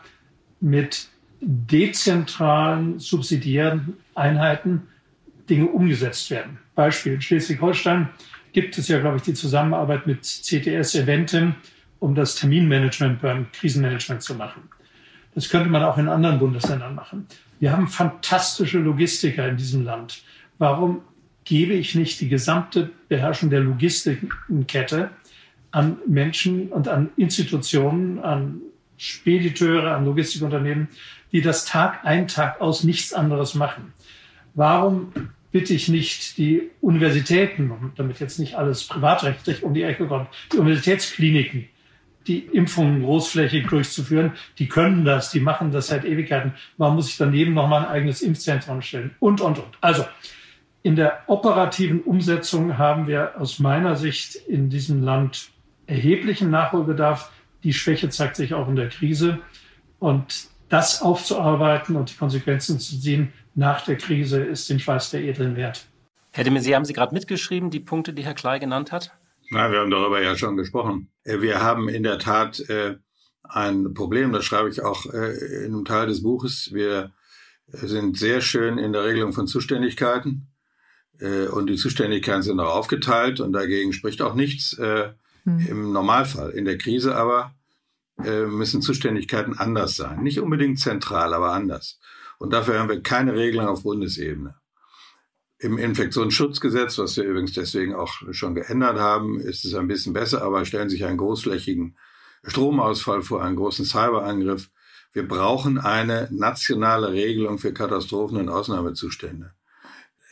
[0.60, 1.10] mit
[1.42, 4.88] dezentralen, subsidiären Einheiten
[5.52, 6.58] Dinge umgesetzt werden.
[6.76, 8.10] Beispiel in Schleswig-Holstein
[8.54, 11.56] gibt es ja, glaube ich, die Zusammenarbeit mit CTS Eventim,
[12.00, 14.70] um das Terminmanagement beim Krisenmanagement zu machen.
[15.36, 17.28] Das könnte man auch in anderen Bundesländern machen.
[17.60, 20.24] Wir haben fantastische Logistiker in diesem Land.
[20.58, 21.02] Warum
[21.44, 25.10] gebe ich nicht die gesamte Beherrschung der Logistikkette
[25.72, 28.62] an Menschen und an Institutionen, an
[28.98, 30.88] Spediteure, an Logistikunternehmen,
[31.32, 33.94] die das Tag ein, Tag aus nichts anderes machen?
[34.54, 35.12] Warum
[35.52, 40.58] bitte ich nicht die Universitäten, damit jetzt nicht alles privatrechtlich um die Ecke kommt, die
[40.58, 41.68] Universitätskliniken,
[42.28, 46.54] die Impfungen großflächig durchzuführen, die können das, die machen das seit Ewigkeiten.
[46.78, 49.12] Warum muss ich daneben nochmal ein eigenes Impfzentrum stellen?
[49.20, 49.78] Und, und, und.
[49.82, 50.06] Also,
[50.84, 55.50] in der operativen Umsetzung haben wir aus meiner Sicht in diesem Land
[55.86, 57.32] erheblichen Nachholbedarf.
[57.64, 59.40] Die Schwäche zeigt sich auch in der Krise.
[60.00, 65.24] Und das aufzuarbeiten und die Konsequenzen zu ziehen, nach der Krise ist den Schweiß der
[65.24, 65.88] Edlen wert.
[66.32, 69.12] Herr de Maizière, haben Sie gerade mitgeschrieben, die Punkte, die Herr Klei genannt hat?
[69.50, 71.12] Na, wir haben darüber ja schon gesprochen.
[71.24, 72.96] Äh, wir haben in der Tat äh,
[73.44, 76.70] ein Problem, das schreibe ich auch äh, in einem Teil des Buches.
[76.74, 77.12] Wir
[77.68, 80.48] sind sehr schön in der Regelung von Zuständigkeiten
[81.20, 85.10] äh, und die Zuständigkeiten sind auch aufgeteilt und dagegen spricht auch nichts äh,
[85.44, 85.68] hm.
[85.68, 86.52] im Normalfall.
[86.52, 87.54] In der Krise aber
[88.24, 90.22] äh, müssen Zuständigkeiten anders sein.
[90.24, 92.00] Nicht unbedingt zentral, aber anders.
[92.42, 94.56] Und dafür haben wir keine Regeln auf Bundesebene.
[95.60, 100.42] Im Infektionsschutzgesetz, was wir übrigens deswegen auch schon geändert haben, ist es ein bisschen besser,
[100.42, 102.00] aber stellen sich einen großflächigen
[102.44, 104.72] Stromausfall vor, einen großen Cyberangriff.
[105.14, 109.54] Wir brauchen eine nationale Regelung für Katastrophen und Ausnahmezustände.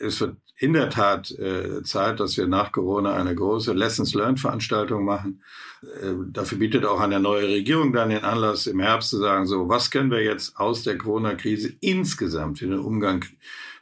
[0.00, 4.38] Es wird in der Tat äh, Zeit, dass wir nach Corona eine große Lessons Learned
[4.38, 5.42] Veranstaltung machen.
[5.82, 9.70] Äh, dafür bietet auch eine neue Regierung dann den Anlass, im Herbst zu sagen, so,
[9.70, 13.24] was können wir jetzt aus der Corona-Krise insgesamt für den Umgang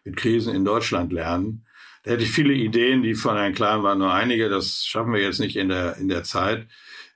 [0.05, 1.67] mit Krisen in Deutschland lernen?
[2.05, 4.49] Da hätte ich viele Ideen, die von Herrn Klein waren nur einige.
[4.49, 6.69] Das schaffen wir jetzt nicht in der, in der Zeit.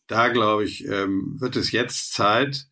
[0.09, 2.66] Da, glaube ich, ähm, wird es jetzt Zeit,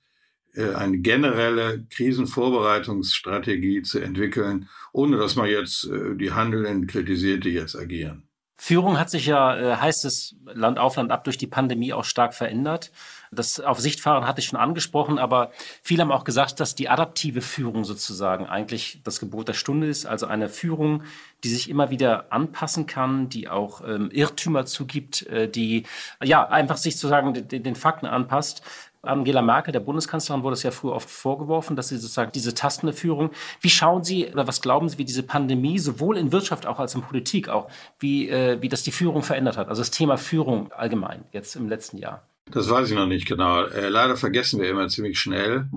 [0.56, 7.76] eine generelle Krisenvorbereitungsstrategie zu entwickeln, ohne dass man jetzt äh, die Handelnden kritisiert, die jetzt
[7.76, 8.30] agieren.
[8.62, 12.04] Führung hat sich ja, äh, heißt es, Land auf, Land ab durch die Pandemie auch
[12.04, 12.90] stark verändert.
[13.32, 15.50] Das auf Sichtfahren hatte ich schon angesprochen, aber
[15.82, 20.04] viele haben auch gesagt, dass die adaptive Führung sozusagen eigentlich das Gebot der Stunde ist.
[20.04, 21.04] Also eine Führung,
[21.42, 25.84] die sich immer wieder anpassen kann, die auch ähm, Irrtümer zugibt, äh, die
[26.22, 28.62] ja einfach sich sozusagen den, den Fakten anpasst.
[29.02, 32.92] Angela Merkel, der Bundeskanzlerin, wurde es ja früher oft vorgeworfen, dass sie sozusagen diese tastende
[32.92, 33.30] Führung.
[33.60, 36.94] Wie schauen Sie oder was glauben Sie, wie diese Pandemie sowohl in Wirtschaft auch als
[36.94, 39.68] in Politik auch, wie, äh, wie das die Führung verändert hat?
[39.68, 42.26] Also das Thema Führung allgemein jetzt im letzten Jahr.
[42.50, 43.64] Das weiß ich noch nicht genau.
[43.64, 45.68] Äh, leider vergessen wir immer ziemlich schnell.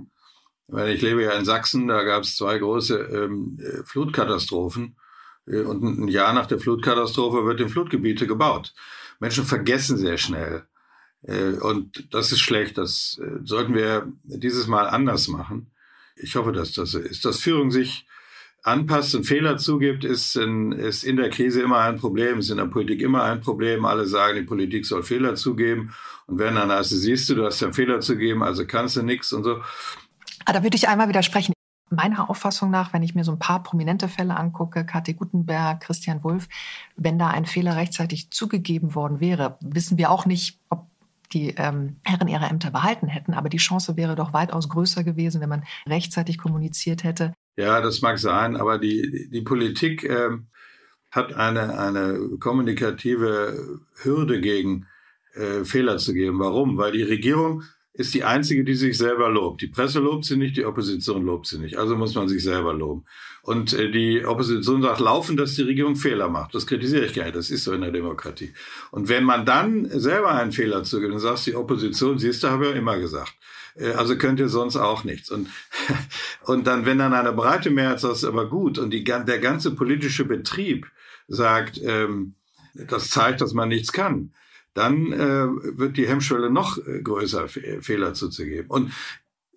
[0.67, 4.95] Weil ich lebe ja in Sachsen, da gab es zwei große ähm, äh, Flutkatastrophen.
[5.47, 8.73] Äh, und ein Jahr nach der Flutkatastrophe wird in Flutgebiete gebaut.
[9.19, 10.65] Menschen vergessen sehr schnell.
[11.23, 12.77] Äh, und das ist schlecht.
[12.77, 15.71] Das äh, sollten wir dieses Mal anders machen.
[16.15, 17.25] Ich hoffe, dass das so ist.
[17.25, 18.05] Dass Führung sich
[18.63, 22.57] anpasst und Fehler zugibt, ist in, ist in der Krise immer ein Problem, ist in
[22.57, 23.85] der Politik immer ein Problem.
[23.85, 25.93] Alle sagen, die Politik soll Fehler zugeben.
[26.27, 29.33] Und wenn dann heißt, siehst du, du hast ja Fehler zugeben, also kannst du nichts
[29.33, 29.61] und so.
[30.45, 31.53] Ah, da würde ich einmal widersprechen.
[31.89, 36.23] Meiner Auffassung nach, wenn ich mir so ein paar prominente Fälle angucke, Kathi Gutenberg, Christian
[36.23, 36.47] Wulff,
[36.95, 40.87] wenn da ein Fehler rechtzeitig zugegeben worden wäre, wissen wir auch nicht, ob
[41.33, 43.33] die ähm, Herren ihre Ämter behalten hätten.
[43.33, 47.33] Aber die Chance wäre doch weitaus größer gewesen, wenn man rechtzeitig kommuniziert hätte.
[47.55, 50.29] Ja, das mag sein, aber die, die Politik äh,
[51.11, 54.87] hat eine, eine kommunikative Hürde gegen
[55.35, 56.39] äh, Fehler zu geben.
[56.39, 56.77] Warum?
[56.77, 57.63] Weil die Regierung
[57.93, 59.61] ist die einzige, die sich selber lobt.
[59.61, 61.77] Die Presse lobt sie nicht, die Opposition lobt sie nicht.
[61.77, 63.05] Also muss man sich selber loben.
[63.43, 66.55] Und äh, die Opposition sagt laufend, dass die Regierung Fehler macht.
[66.55, 67.35] Das kritisiere ich gar nicht.
[67.35, 68.53] Das ist so in der Demokratie.
[68.89, 72.65] Und wenn man dann selber einen Fehler zugibt, dann sagst die Opposition, siehst du, habe
[72.65, 73.35] ich ja immer gesagt.
[73.75, 75.29] Äh, also könnt ihr sonst auch nichts.
[75.29, 75.49] Und,
[76.45, 79.75] und dann, wenn dann eine breite Mehrheit sagt, ist aber gut und die, der ganze
[79.75, 80.87] politische Betrieb
[81.27, 82.33] sagt, ähm,
[82.73, 84.33] das zeigt, dass man nichts kann,
[84.73, 88.69] dann äh, wird die Hemmschwelle noch äh, größer, Fehler zuzugeben.
[88.69, 88.91] Und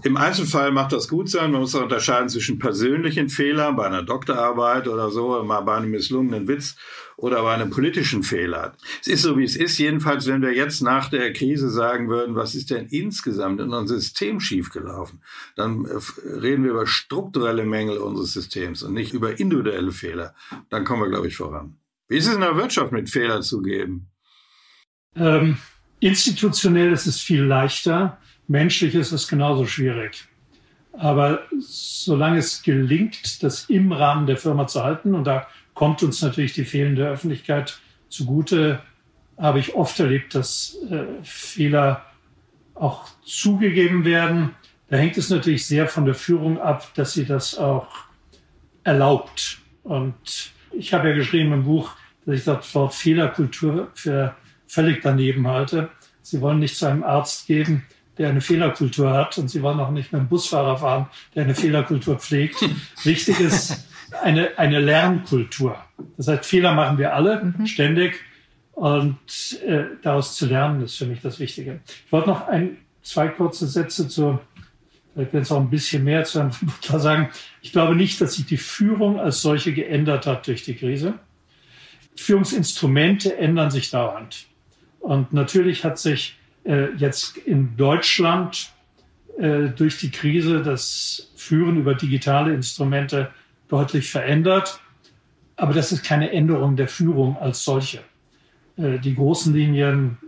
[0.03, 1.53] im Einzelfall macht das gut sein.
[1.53, 5.91] Man muss auch unterscheiden zwischen persönlichen Fehlern bei einer Doktorarbeit oder so, mal bei einem
[5.91, 6.77] misslungenen Witz
[7.17, 8.77] oder bei einem politischen Fehler.
[9.01, 9.79] Es ist so, wie es ist.
[9.79, 13.87] Jedenfalls, wenn wir jetzt nach der Krise sagen würden, was ist denn insgesamt in unserem
[13.87, 15.23] System schiefgelaufen,
[15.57, 15.99] dann äh,
[16.29, 20.35] reden wir über strukturelle Mängel unseres Systems und nicht über individuelle Fehler.
[20.69, 21.79] Dann kommen wir, glaube ich, voran.
[22.09, 24.11] Wie ist es in der Wirtschaft mit Fehler zugeben?
[25.17, 25.59] Ähm,
[26.01, 30.29] institutionell ist es viel leichter, menschlich ist es genauso schwierig.
[30.93, 36.23] Aber solange es gelingt, das im Rahmen der Firma zu halten, und da kommt uns
[36.23, 38.81] natürlich die fehlende Öffentlichkeit zugute,
[39.37, 42.07] habe ich oft erlebt, dass äh, Fehler
[42.75, 44.55] auch zugegeben werden.
[44.89, 47.89] Da hängt es natürlich sehr von der Führung ab, dass sie das auch
[48.85, 49.59] erlaubt.
[49.83, 51.91] Und ich habe ja geschrieben im Buch,
[52.25, 54.35] dass ich das Wort Fehlerkultur für
[54.67, 55.91] völlig daneben halte.
[56.23, 57.85] Sie wollen nicht zu einem Arzt gehen,
[58.19, 61.55] der eine Fehlerkultur hat und Sie wollen auch nicht mit einem Busfahrer fahren, der eine
[61.55, 62.57] Fehlerkultur pflegt.
[63.05, 63.87] Wichtig ist
[64.23, 65.77] eine, eine Lernkultur.
[66.17, 67.67] Das heißt, Fehler machen wir alle mhm.
[67.67, 68.21] ständig
[68.73, 69.19] und
[69.67, 71.81] äh, daraus zu lernen ist für mich das Wichtige.
[72.05, 74.39] Ich wollte noch ein, zwei kurze Sätze zu,
[75.15, 77.29] vielleicht werden es auch ein bisschen mehr zu Herrn Butler sagen.
[77.63, 81.15] Ich glaube nicht, dass sich die Führung als solche geändert hat durch die Krise.
[82.17, 84.47] Führungsinstrumente ändern sich dauernd.
[85.07, 88.73] Und natürlich hat sich äh, jetzt in Deutschland
[89.39, 93.31] äh, durch die Krise das Führen über digitale Instrumente
[93.69, 94.81] deutlich verändert.
[95.55, 98.01] Aber das ist keine Änderung der Führung als solche.
[98.77, 100.19] Äh, die großen Linien,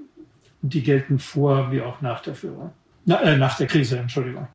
[0.63, 2.71] die gelten vor wie auch nach der Führung.
[3.05, 4.47] Na, äh, nach der Krise, Entschuldigung.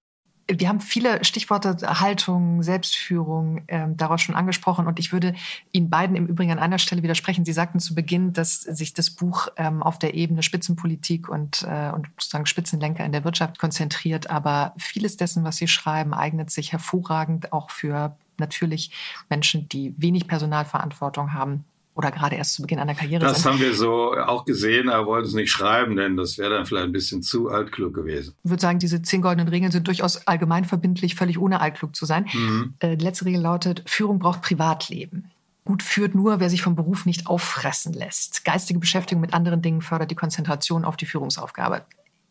[0.48, 4.88] Wir haben viele Stichworte Haltung, Selbstführung ähm, daraus schon angesprochen.
[4.88, 5.36] Und ich würde
[5.72, 7.46] Ihnen beiden im Übrigen an einer Stelle widersprechen.
[7.46, 11.92] Sie sagten zu Beginn, dass sich das Buch ähm, auf der Ebene Spitzenpolitik und, äh,
[11.92, 16.74] und sozusagen Spitzenlenker in der Wirtschaft konzentriert, aber vieles dessen, was Sie schreiben, eignet sich
[16.74, 18.92] hervorragend auch für natürlich
[19.30, 23.46] Menschen, die wenig Personalverantwortung haben, oder gerade erst zu Beginn einer Karriere das sind.
[23.46, 26.66] Das haben wir so auch gesehen, aber wollten es nicht schreiben, denn das wäre dann
[26.66, 28.34] vielleicht ein bisschen zu altklug gewesen.
[28.44, 32.28] Ich würde sagen, diese zehn goldenen Regeln sind durchaus allgemeinverbindlich, völlig ohne altklug zu sein.
[32.34, 32.74] Mhm.
[32.80, 35.32] Äh, die letzte Regel lautet, Führung braucht Privatleben.
[35.66, 38.44] Gut führt nur, wer sich vom Beruf nicht auffressen lässt.
[38.44, 41.86] Geistige Beschäftigung mit anderen Dingen fördert die Konzentration auf die Führungsaufgabe.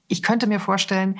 [0.08, 1.18] Ich könnte mir vorstellen,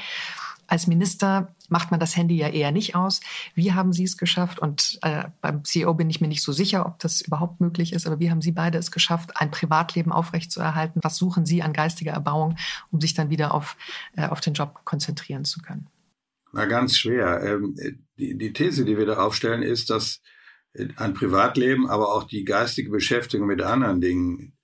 [0.73, 3.21] als Minister macht man das Handy ja eher nicht aus.
[3.55, 4.59] Wie haben Sie es geschafft?
[4.59, 8.07] Und äh, beim CEO bin ich mir nicht so sicher, ob das überhaupt möglich ist,
[8.07, 11.03] aber wie haben Sie beide es geschafft, ein Privatleben aufrechtzuerhalten?
[11.05, 12.57] Was suchen Sie an geistiger Erbauung,
[12.91, 13.77] um sich dann wieder auf,
[14.17, 15.89] äh, auf den Job konzentrieren zu können?
[16.55, 17.43] Na, ganz schwer.
[17.45, 17.77] Ähm,
[18.17, 20.23] die, die These, die wir da aufstellen, ist, dass
[20.97, 24.57] ein Privatleben, aber auch die geistige Beschäftigung mit anderen Dingen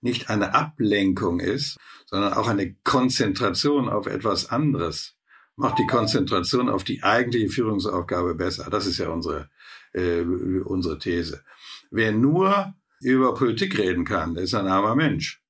[0.00, 5.16] nicht eine Ablenkung ist, sondern auch eine Konzentration auf etwas anderes
[5.60, 8.68] macht die Konzentration auf die eigentliche Führungsaufgabe besser.
[8.70, 9.50] Das ist ja unsere,
[9.92, 10.22] äh,
[10.64, 11.42] unsere These.
[11.90, 15.42] Wer nur über Politik reden kann, ist ein armer Mensch.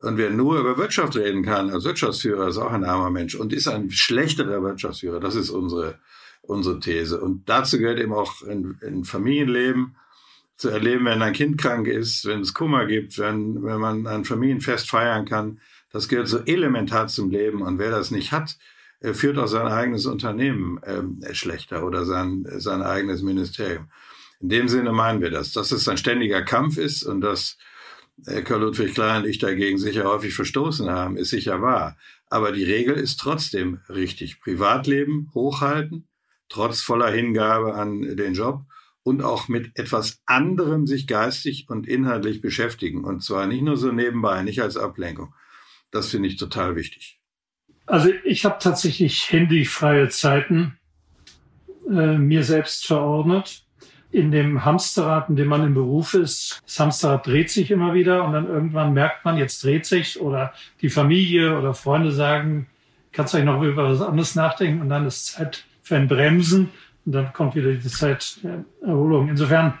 [0.00, 3.54] Und wer nur über Wirtschaft reden kann als Wirtschaftsführer, ist auch ein armer Mensch und
[3.54, 5.18] ist ein schlechterer Wirtschaftsführer.
[5.18, 5.98] Das ist unsere,
[6.42, 7.18] unsere These.
[7.18, 9.96] Und dazu gehört eben auch ein, ein Familienleben
[10.56, 14.26] zu erleben, wenn ein Kind krank ist, wenn es Kummer gibt, wenn, wenn man ein
[14.26, 15.60] Familienfest feiern kann.
[15.90, 17.62] Das gehört so elementar zum Leben.
[17.62, 18.58] Und wer das nicht hat,
[19.12, 23.88] führt auch sein eigenes Unternehmen ähm, schlechter oder sein, sein eigenes Ministerium.
[24.40, 25.52] In dem Sinne meinen wir das.
[25.52, 27.58] Dass es ein ständiger Kampf ist und dass
[28.44, 31.96] Karl Ludwig Klein und ich dagegen sicher häufig verstoßen haben, ist sicher wahr.
[32.28, 34.40] Aber die Regel ist trotzdem richtig.
[34.40, 36.08] Privatleben hochhalten,
[36.48, 38.62] trotz voller Hingabe an den Job
[39.02, 43.04] und auch mit etwas anderem sich geistig und inhaltlich beschäftigen.
[43.04, 45.34] Und zwar nicht nur so nebenbei, nicht als Ablenkung.
[45.90, 47.20] Das finde ich total wichtig.
[47.86, 50.78] Also ich habe tatsächlich handyfreie Zeiten
[51.88, 53.62] äh, mir selbst verordnet.
[54.10, 58.24] In dem Hamsterrad, in dem man im Beruf ist, das Hamsterrad dreht sich immer wieder
[58.24, 62.68] und dann irgendwann merkt man, jetzt dreht sich oder die Familie oder Freunde sagen,
[63.12, 66.70] kannst du eigentlich noch über was anderes nachdenken und dann ist Zeit für ein Bremsen
[67.04, 69.28] und dann kommt wieder die Zeit der Erholung.
[69.28, 69.74] Insofern,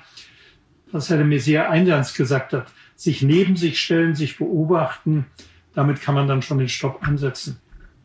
[0.90, 5.26] was Herr de Maizière eingangs gesagt hat, sich neben sich stellen, sich beobachten,
[5.74, 7.60] damit kann man dann schon den Stopp ansetzen.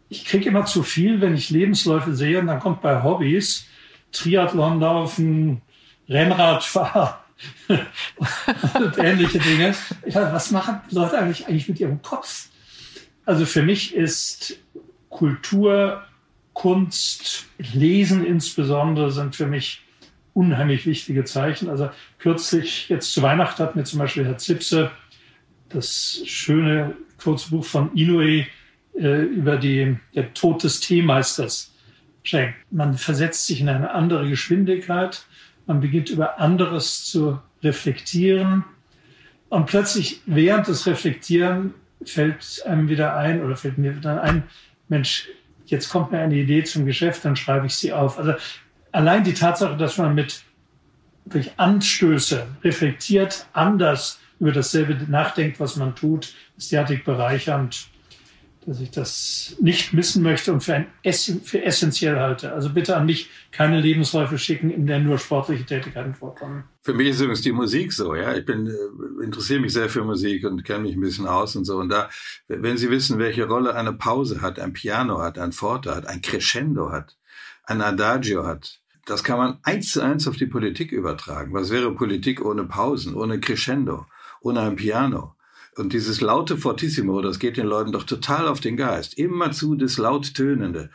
[0.10, 3.66] Ich kriege immer zu viel, wenn ich Lebensläufe sehe und dann kommt bei Hobbys
[4.12, 5.62] Triathlon laufen,
[6.08, 7.14] Rennradfahren
[7.68, 9.76] und ähnliche Dinge.
[10.02, 12.48] Weiß, was machen Leute eigentlich, eigentlich mit ihrem Kopf?
[13.26, 14.60] Also für mich ist
[15.10, 16.04] Kultur
[16.54, 19.82] Kunst, Lesen insbesondere sind für mich
[20.34, 21.70] unheimlich wichtige Zeichen.
[21.70, 24.92] Also kürzlich, jetzt zu Weihnachten hat mir zum Beispiel Herr Zipse
[25.70, 28.48] das schöne Kurzbuch von Inoue
[29.00, 31.74] äh, über die, der Tod des Teemeisters
[32.24, 32.56] schenkt.
[32.72, 35.26] Man versetzt sich in eine andere Geschwindigkeit,
[35.66, 38.66] man beginnt über anderes zu reflektieren
[39.50, 41.74] und plötzlich während des Reflektieren
[42.04, 44.44] fällt einem wieder ein oder fällt mir dann ein,
[44.88, 45.28] Mensch,
[45.66, 48.18] jetzt kommt mir eine Idee zum Geschäft, dann schreibe ich sie auf.
[48.18, 48.34] Also
[48.92, 50.44] allein die Tatsache, dass man mit
[51.26, 57.88] durch Anstöße reflektiert, anders über dasselbe nachdenkt, was man tut, ist derartig bereichernd,
[58.70, 62.54] dass ich das nicht missen möchte und für, ein Essen, für essentiell halte.
[62.54, 66.66] Also bitte an mich keine Lebensläufe schicken, in der nur sportliche Tätigkeiten vorkommen.
[66.84, 68.36] Für mich ist übrigens die Musik so, ja.
[68.36, 71.66] Ich bin, äh, interessiere mich sehr für Musik und kenne mich ein bisschen aus und
[71.66, 71.78] so.
[71.78, 72.12] Und da,
[72.48, 76.22] wenn Sie wissen, welche Rolle eine Pause hat, ein Piano hat, ein Forte hat, ein
[76.22, 77.18] Crescendo hat,
[77.64, 81.56] ein Adagio hat, das kann man eins zu eins auf die Politik übertragen.
[81.56, 84.06] Was wäre Politik ohne Pausen, ohne Crescendo,
[84.42, 85.34] ohne ein Piano?
[85.80, 89.18] Und dieses laute Fortissimo, das geht den Leuten doch total auf den Geist.
[89.18, 90.90] Immerzu das Lauttönende.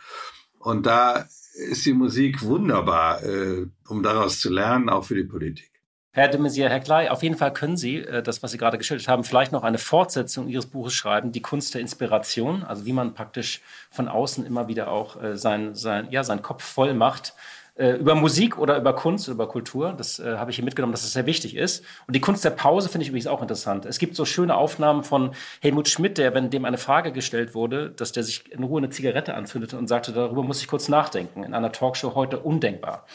[0.59, 1.25] Und da
[1.69, 5.71] ist die Musik wunderbar, äh, um daraus zu lernen, auch für die Politik.
[6.11, 8.77] Herr de Maizière, Herr Klei, auf jeden Fall können Sie äh, das, was Sie gerade
[8.77, 12.93] geschildert haben, vielleicht noch eine Fortsetzung Ihres Buches schreiben, die Kunst der Inspiration, also wie
[12.93, 13.61] man praktisch
[13.91, 17.33] von außen immer wieder auch äh, sein, sein, ja, seinen Kopf voll macht
[17.75, 19.93] äh, über Musik oder über Kunst, über Kultur.
[19.97, 21.83] Das äh, habe ich hier mitgenommen, dass es das sehr wichtig ist.
[22.07, 23.85] Und die Kunst der Pause finde ich übrigens auch interessant.
[23.85, 27.91] Es gibt so schöne Aufnahmen von Helmut Schmidt, der, wenn dem eine Frage gestellt wurde,
[27.91, 31.43] dass der sich in Ruhe eine Zigarette anzündete und sagte, darüber muss ich kurz nachdenken.
[31.43, 33.05] In einer Talkshow heute undenkbar.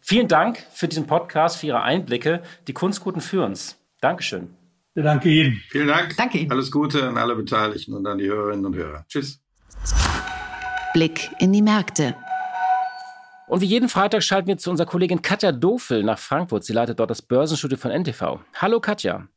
[0.00, 2.42] Vielen Dank für diesen Podcast, für Ihre Einblicke.
[2.68, 3.76] Die Kunstguten führen's.
[4.00, 4.54] Dankeschön.
[4.94, 5.60] Ja, danke Ihnen.
[5.68, 6.16] Vielen Dank.
[6.16, 6.50] Danke Ihnen.
[6.50, 9.04] Alles Gute an alle Beteiligten und an die Hörerinnen und Hörer.
[9.08, 9.42] Tschüss.
[10.94, 12.16] Blick in die Märkte.
[13.48, 16.64] Und wie jeden Freitag schalten wir zu unserer Kollegin Katja Dofel nach Frankfurt.
[16.64, 18.40] Sie leitet dort das Börsenstudio von NTV.
[18.56, 19.28] Hallo Katja.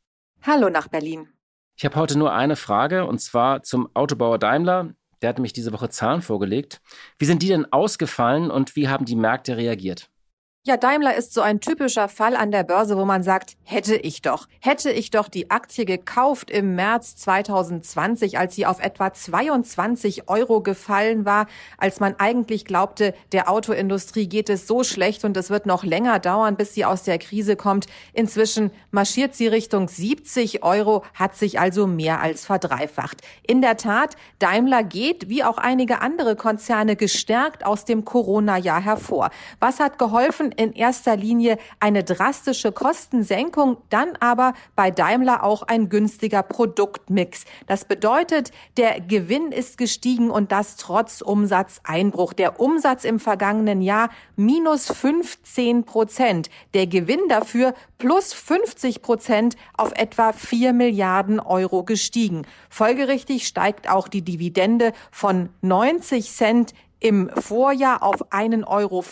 [0.41, 1.27] Hallo nach Berlin.
[1.75, 4.95] Ich habe heute nur eine Frage und zwar zum Autobauer Daimler.
[5.21, 6.81] Der hat mich diese Woche Zahlen vorgelegt.
[7.19, 10.09] Wie sind die denn ausgefallen und wie haben die Märkte reagiert?
[10.67, 14.21] Ja, Daimler ist so ein typischer Fall an der Börse, wo man sagt, hätte ich
[14.21, 20.27] doch, hätte ich doch die Aktie gekauft im März 2020, als sie auf etwa 22
[20.27, 21.47] Euro gefallen war,
[21.77, 26.19] als man eigentlich glaubte, der Autoindustrie geht es so schlecht und es wird noch länger
[26.19, 27.85] dauern, bis sie aus der Krise kommt.
[28.11, 33.21] Inzwischen marschiert sie Richtung 70 Euro, hat sich also mehr als verdreifacht.
[33.47, 39.29] In der Tat, Daimler geht, wie auch einige andere Konzerne, gestärkt aus dem Corona-Jahr hervor.
[39.61, 40.48] Was hat geholfen?
[40.51, 47.45] In erster Linie eine drastische Kostensenkung, dann aber bei Daimler auch ein günstiger Produktmix.
[47.67, 52.33] Das bedeutet, der Gewinn ist gestiegen und das trotz Umsatzeinbruch.
[52.33, 56.49] Der Umsatz im vergangenen Jahr minus 15 Prozent.
[56.73, 62.43] Der Gewinn dafür plus 50 Prozent auf etwa 4 Milliarden Euro gestiegen.
[62.69, 69.03] Folgerichtig steigt auch die Dividende von 90 Cent im Vorjahr auf 1,35 Euro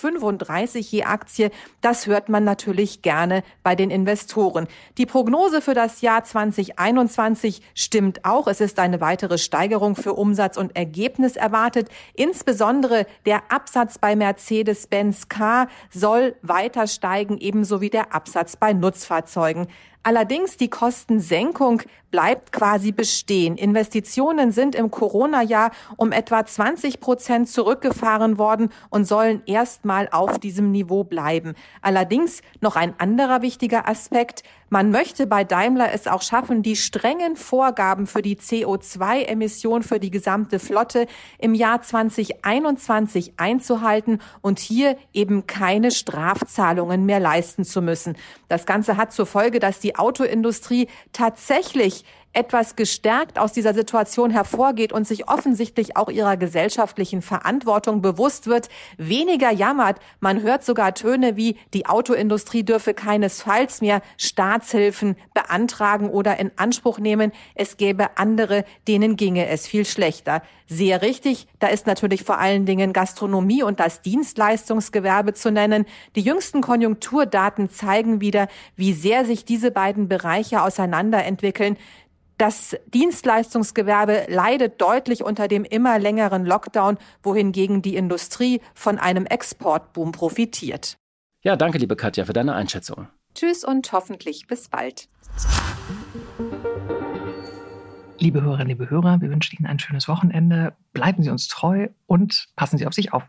[0.79, 1.51] je Aktie.
[1.81, 4.67] Das hört man natürlich gerne bei den Investoren.
[4.97, 8.47] Die Prognose für das Jahr 2021 stimmt auch.
[8.47, 11.89] Es ist eine weitere Steigerung für Umsatz und Ergebnis erwartet.
[12.13, 19.67] Insbesondere der Absatz bei Mercedes-Benz Car soll weiter steigen, ebenso wie der Absatz bei Nutzfahrzeugen.
[20.07, 21.81] Allerdings die Kostensenkung
[22.11, 23.57] bleibt quasi bestehen.
[23.57, 30.71] Investitionen sind im Corona-Jahr um etwa 20 Prozent zurückgefahren worden und sollen erstmal auf diesem
[30.71, 31.55] Niveau bleiben.
[31.81, 34.43] Allerdings noch ein anderer wichtiger Aspekt.
[34.69, 40.11] Man möchte bei Daimler es auch schaffen, die strengen Vorgaben für die CO2-Emission für die
[40.11, 41.07] gesamte Flotte
[41.39, 48.17] im Jahr 2021 einzuhalten und hier eben keine Strafzahlungen mehr leisten zu müssen.
[48.49, 52.03] Das Ganze hat zur Folge, dass die Autoindustrie tatsächlich
[52.37, 58.69] etwas gestärkt aus dieser Situation hervorgeht und sich offensichtlich auch ihrer gesellschaftlichen Verantwortung bewusst wird,
[58.97, 59.97] weniger jammert.
[60.19, 66.99] Man hört sogar Töne wie, die Autoindustrie dürfe keinesfalls mehr Staatshilfen beantragen oder in Anspruch
[66.99, 67.31] nehmen.
[67.55, 70.43] Es gäbe andere, denen ginge es viel schlechter.
[70.69, 75.85] Sehr richtig, da ist natürlich vor allen Dingen Gastronomie und das Dienstleistungsgewerbe zu nennen.
[76.15, 81.77] Die jüngsten Konjunkturdaten zeigen wieder, wie sehr sich diese beiden Bereiche auseinanderentwickeln.
[82.37, 90.11] Das Dienstleistungsgewerbe leidet deutlich unter dem immer längeren Lockdown, wohingegen die Industrie von einem Exportboom
[90.11, 90.99] profitiert.
[91.41, 93.07] Ja, danke, liebe Katja, für deine Einschätzung.
[93.33, 95.09] Tschüss und hoffentlich bis bald.
[98.19, 100.75] Liebe Hörerinnen, liebe Hörer, wir wünschen Ihnen ein schönes Wochenende.
[100.93, 103.23] Bleiben Sie uns treu und passen Sie auf sich auf.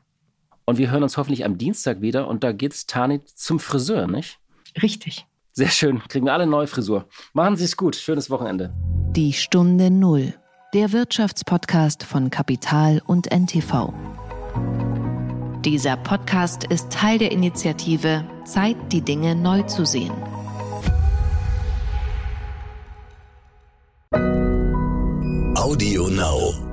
[0.66, 4.38] Und wir hören uns hoffentlich am Dienstag wieder und da geht's Tani zum Friseur, nicht?
[4.82, 5.26] Richtig.
[5.52, 6.00] Sehr schön.
[6.08, 7.08] Kriegen wir alle eine neue Frisur.
[7.32, 7.96] Machen Sie es gut.
[7.96, 8.74] Schönes Wochenende.
[9.16, 10.34] Die Stunde Null.
[10.74, 13.92] Der Wirtschaftspodcast von Kapital und NTV.
[15.64, 20.12] Dieser Podcast ist Teil der Initiative Zeit, die Dinge neu zu sehen.
[25.56, 26.67] Audio Now.